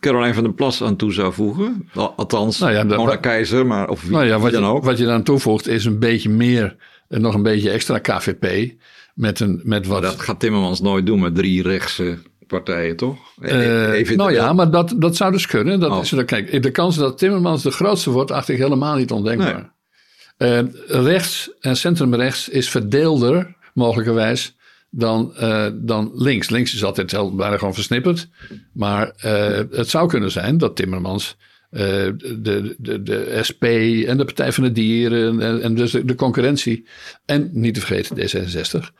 [0.00, 4.02] Caroline van der Plas aan toe zou voegen, althans, nou ja, Mona Keizer, maar of
[4.02, 4.84] wie, nou ja, wat dan je, ook.
[4.84, 6.76] Wat je dan toevoegt is een beetje meer,
[7.08, 8.74] nog een beetje extra KVP.
[9.14, 10.02] Met een, met wat...
[10.02, 13.18] Maar dat gaat Timmermans nooit doen met drie rechtse partijen, toch?
[13.40, 15.80] Uh, nou ja, maar dat, dat zou dus kunnen.
[15.80, 16.02] Dat oh.
[16.02, 19.74] is, kijk, de kans dat Timmermans de grootste wordt, acht ik helemaal niet ondenkbaar.
[20.38, 20.62] Nee.
[20.62, 24.56] Uh, rechts en centrumrechts is verdeelder, mogelijkerwijs,
[24.90, 26.50] dan, uh, dan links.
[26.50, 28.28] Links is altijd heel, bijna gewoon versnipperd.
[28.72, 29.12] Maar
[29.70, 31.36] het zou kunnen zijn dat Timmermans
[31.70, 33.64] de, de, de SP
[34.06, 36.86] en de Partij van de Dieren en, en dus de, de, concurrentie
[37.24, 38.92] en niet te vergeten D66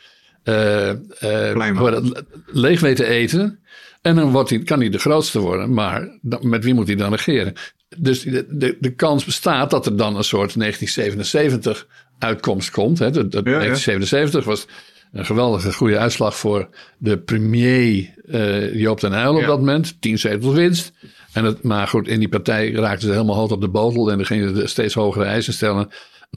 [2.47, 3.59] leeg weten eten.
[4.03, 7.15] En dan wordt hij, kan hij de grootste worden, maar met wie moet hij dan
[7.15, 7.53] regeren?
[7.97, 11.87] Dus de, de, de kans bestaat dat er dan een soort 1977
[12.19, 12.99] uitkomst komt.
[12.99, 13.11] Hè.
[13.11, 14.67] De, 1977 was
[15.13, 16.69] een geweldige goede uitslag voor
[16.99, 19.97] de premier uh, Joop den Uyl op dat moment.
[20.01, 20.93] Tien zetels winst.
[21.33, 24.11] En het, maar goed, in die partij raakten ze helemaal hoog op de botel.
[24.11, 25.89] En dan gingen ze steeds hogere eisen stellen.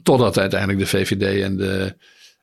[0.02, 1.94] Totdat uiteindelijk de VVD en de...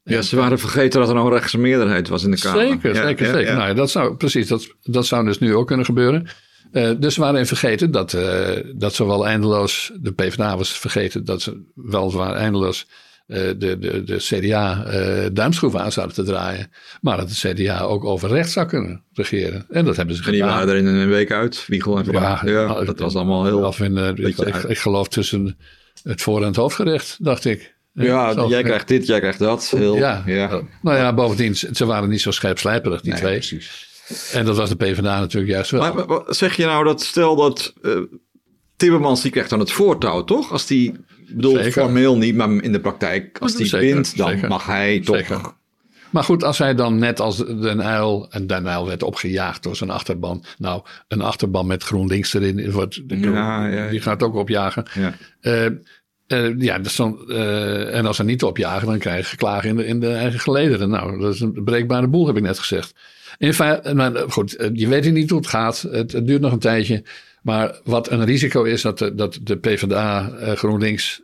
[0.08, 2.68] Ja, ze waren vergeten dat er nog een rechtse meerderheid was in de Kamer.
[2.68, 3.56] Zeker, zeker, zeker.
[3.56, 6.28] Nou, dat zou, precies, dat, dat zou dus nu ook kunnen gebeuren.
[6.72, 11.42] Uh, dus we waren vergeten dat, uh, dat zowel eindeloos, de PvdA was vergeten dat
[11.42, 12.88] ze weliswaar eindeloos
[13.28, 14.84] uh, de, de, de CDA
[15.30, 16.72] duimschroef aan zouden te draaien.
[17.02, 19.66] Maar dat de CDA ook over rechts zou kunnen regeren.
[19.70, 20.40] En dat hebben ze gedaan.
[20.40, 23.46] En die waren er in een week uit, Wiegel en ja, ja, dat was allemaal
[23.46, 23.76] heel...
[23.80, 25.58] In, ik, ik, ik, geloof tussen
[26.04, 27.76] het voor- en het hoofdgerecht, dacht ik.
[28.06, 29.70] Ja, jij krijgt dit, jij krijgt dat.
[29.70, 30.24] Heel, ja.
[30.26, 30.62] ja.
[30.82, 33.34] Nou ja, bovendien, ze waren niet zo scherpslijperig, die twee.
[33.34, 33.86] Precies.
[34.34, 35.94] En dat was de PvdA natuurlijk juist wel.
[35.94, 37.98] Maar, zeg je nou dat stel dat uh,
[38.76, 40.52] Timmermans die krijgt dan het voortouw, toch?
[40.52, 40.94] Als die,
[41.30, 45.56] bedoel formeel niet, maar in de praktijk, als die wint, dan mag hij toch...
[46.10, 49.76] Maar goed, als hij dan net als Den Uyl, en Den Uyl werd opgejaagd door
[49.76, 50.44] zijn achterban.
[50.58, 54.86] Nou, een achterban met GroenLinks erin, wordt, ja, ja, die gaat ook opjagen.
[54.94, 55.14] Ja.
[55.42, 55.78] Uh,
[56.28, 59.76] uh, ja, dus dan, uh, en als ze niet opjagen, dan krijg je geklagen in
[59.76, 60.90] de, in de eigen gelederen.
[60.90, 62.94] Nou, dat is een breekbare boel, heb ik net gezegd.
[63.38, 65.82] In feite, maar goed, eh, je weet niet hoe het gaat.
[65.82, 67.04] Het, het, duurt nog een tijdje.
[67.42, 71.22] Maar wat een risico is dat de, dat de PvdA uh, GroenLinks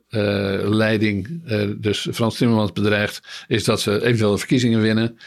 [0.63, 1.41] leiding,
[1.77, 5.17] dus Frans Timmermans bedreigt, is dat ze eventueel de verkiezingen winnen.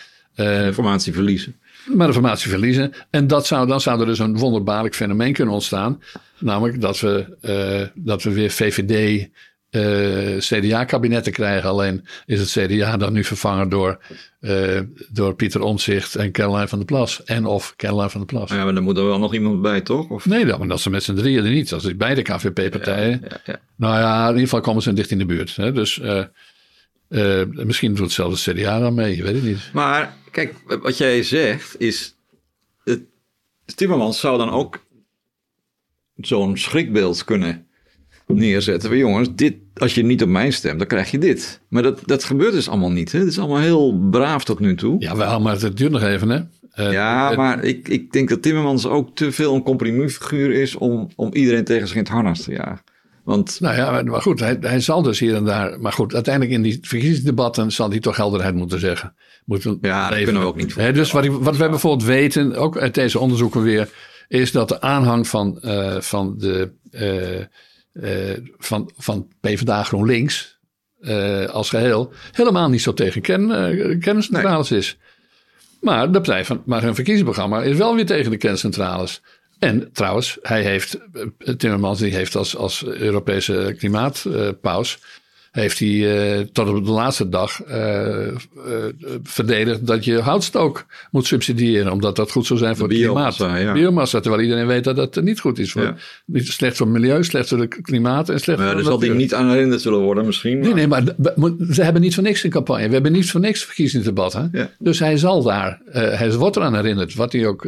[0.66, 1.56] Informatie verliezen.
[1.94, 2.92] Maar de formatie verliezen.
[3.10, 6.02] En dat zou, dan zou er dus een wonderbaarlijk fenomeen kunnen ontstaan.
[6.38, 9.28] Namelijk dat we, dat we weer VVD,
[9.76, 11.68] uh, CDA-kabinetten krijgen.
[11.68, 13.98] Alleen is het CDA dan nu vervangen door,
[14.40, 17.24] uh, door Pieter Omtzigt en Caroline van der Plas.
[17.24, 18.50] En of Caroline van der Plas.
[18.50, 20.08] Ja, maar dan moet er wel nog iemand bij, toch?
[20.08, 20.26] Of?
[20.26, 21.68] Nee, dan, maar dat ze met z'n drieën er niet.
[21.68, 23.20] Dat is beide KVP-partijen.
[23.28, 25.56] Ja, ja, nou ja, in ieder geval komen ze dicht in de buurt.
[25.56, 25.72] Hè?
[25.72, 25.98] Dus
[27.08, 29.70] uh, misschien doet hetzelfde CDA dan mee, je weet het niet.
[29.72, 32.14] Maar kijk, wat jij zegt is...
[32.84, 33.00] Het,
[33.74, 34.84] Timmermans zou dan ook
[36.16, 37.65] zo'n schrikbeeld kunnen
[38.26, 38.90] neerzetten.
[38.90, 41.60] We jongens, dit, als je niet op mij stemt, dan krijg je dit.
[41.68, 43.12] Maar dat, dat gebeurt dus allemaal niet.
[43.12, 43.18] Hè?
[43.18, 44.96] Het is allemaal heel braaf tot nu toe.
[44.98, 46.40] Ja, wel, maar het duurt nog even, hè?
[46.78, 51.08] Uh, ja, maar ik, ik denk dat Timmermans ook te veel een compromisfiguur is om,
[51.14, 52.84] om iedereen tegen zich in het harnas te jagen.
[53.24, 53.60] Want...
[53.60, 55.80] Nou ja, maar goed, hij, hij zal dus hier en daar.
[55.80, 59.14] Maar goed, uiteindelijk in die verkiezingsdebatten zal hij toch helderheid moeten zeggen.
[59.44, 60.74] Moeten ja, dat kunnen we ook niet.
[60.74, 63.88] He, dus wat, wat we bijvoorbeeld weten, ook uit deze onderzoeken weer,
[64.28, 66.72] is dat de aanhang van, uh, van de.
[68.02, 70.58] Uh, van, van PvdA GroenLinks
[71.00, 73.20] uh, als geheel helemaal niet zo tegen
[74.00, 74.78] kerncentrales nee.
[74.78, 74.96] is.
[75.80, 79.22] Maar, de partij van, maar hun verkiezingsprogramma is wel weer tegen de kerncentrales.
[79.58, 80.98] En trouwens, hij heeft,
[81.56, 84.98] Timmermans die heeft als, als Europese klimaatpaus
[85.56, 88.34] heeft hij uh, tot op de laatste dag uh, uh,
[89.22, 91.92] verdedigd dat je houtstook moet subsidiëren.
[91.92, 93.36] Omdat dat goed zou zijn voor het klimaat.
[93.36, 93.72] Ja.
[93.72, 95.72] Biomassa, terwijl iedereen weet dat dat niet goed is.
[95.72, 95.96] Voor, ja.
[96.26, 98.98] Niet slecht voor het milieu, slecht voor het klimaat en slecht maar voor ja, zal
[98.98, 100.58] die niet aan herinnerd zullen worden misschien.
[100.58, 101.02] Nee, nee, maar
[101.70, 102.86] ze hebben niet voor niks een campagne.
[102.86, 104.32] We hebben niet voor niks verkiezingsdebat.
[104.32, 104.44] Hè?
[104.52, 104.70] Ja.
[104.78, 107.14] Dus hij zal daar, hij wordt eraan herinnerd.
[107.14, 107.64] Wat hij ook...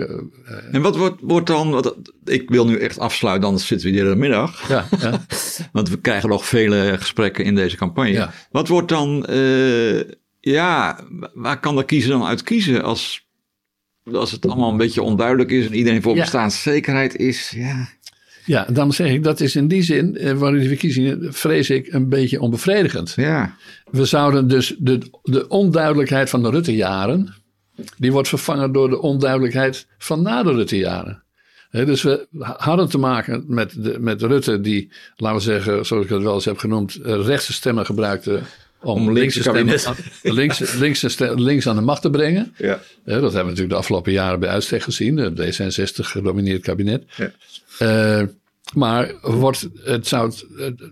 [0.72, 4.04] en wat wordt, wordt dan, wat, ik wil nu echt afsluiten, anders zitten we hier
[4.04, 4.68] de middag.
[4.68, 5.20] Ja, ja.
[5.72, 8.12] Want we krijgen nog vele gesprekken in deze campagne.
[8.12, 8.32] Ja.
[8.50, 10.00] Wat wordt dan, uh,
[10.40, 11.00] ja,
[11.34, 13.26] waar kan de kiezer dan uit kiezen als,
[14.12, 16.20] als het allemaal een beetje onduidelijk is en iedereen voor ja.
[16.20, 17.52] bestaanszekerheid is?
[17.56, 17.88] Ja.
[18.44, 21.92] Ja, dan zeg ik, dat is in die zin, eh, waarin die verkiezingen, vrees ik,
[21.92, 23.12] een beetje onbevredigend.
[23.16, 23.56] Ja.
[23.90, 27.34] We zouden dus de, de onduidelijkheid van de Rutte-jaren,
[27.96, 31.22] die wordt vervangen door de onduidelijkheid van na de Rutte-jaren.
[31.68, 36.04] He, dus we hadden te maken met, de, met Rutte, die, laten we zeggen, zoals
[36.04, 38.40] ik het wel eens heb genoemd, eh, rechtse stemmen gebruikte
[38.80, 39.80] om, om linkse stemmen
[40.22, 42.54] links, links, links aan de macht te brengen.
[42.56, 42.80] Ja.
[43.04, 45.16] dat hebben we natuurlijk de afgelopen jaren bij uitstek gezien.
[45.16, 47.04] De D66 gedomineerd kabinet.
[47.16, 47.30] Ja.
[48.20, 48.26] Uh,
[48.72, 50.32] maar wordt, het zou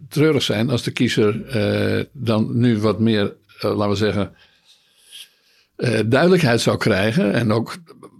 [0.08, 4.34] treurig zijn als de kiezer uh, dan nu wat meer, uh, laten we zeggen,
[6.08, 7.32] duidelijkheid zou krijgen.
[7.32, 7.76] En ook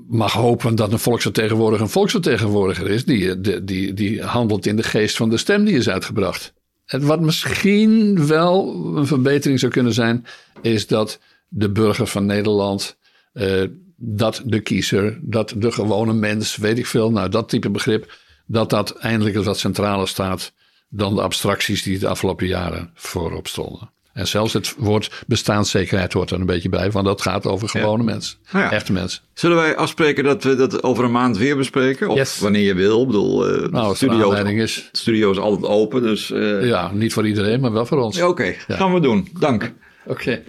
[0.09, 3.05] mag hopen dat een volksvertegenwoordiger een volksvertegenwoordiger is.
[3.05, 6.53] Die, die, die, die handelt in de geest van de stem die is uitgebracht.
[6.87, 10.27] En wat misschien wel een verbetering zou kunnen zijn,
[10.63, 12.97] is dat de burger van Nederland
[13.33, 13.63] eh,
[13.97, 18.71] dat de kiezer, dat de gewone mens, weet ik veel, nou dat type begrip, dat
[18.71, 20.53] dat eindelijk eens wat centraler staat
[20.89, 23.91] dan de abstracties die de afgelopen jaren voorop stonden.
[24.17, 28.03] En zelfs het woord bestaanszekerheid hoort er een beetje bij, want dat gaat over gewone
[28.03, 28.71] mensen, Nou ja.
[28.73, 29.23] echte mensen.
[29.35, 32.09] Zullen wij afspreken dat we dat over een maand weer bespreken?
[32.09, 32.39] Of Yes.
[32.39, 33.01] wanneer je wil.
[33.01, 36.31] Ik bedoel, eh, Nou, de studio, is, studio is altijd open, dus...
[36.31, 38.17] eh, ja, niet voor iedereen, maar wel voor ons.
[38.17, 39.29] ja, Oké, gaan we doen.
[39.39, 39.73] Dank.
[40.07, 40.43] Oké.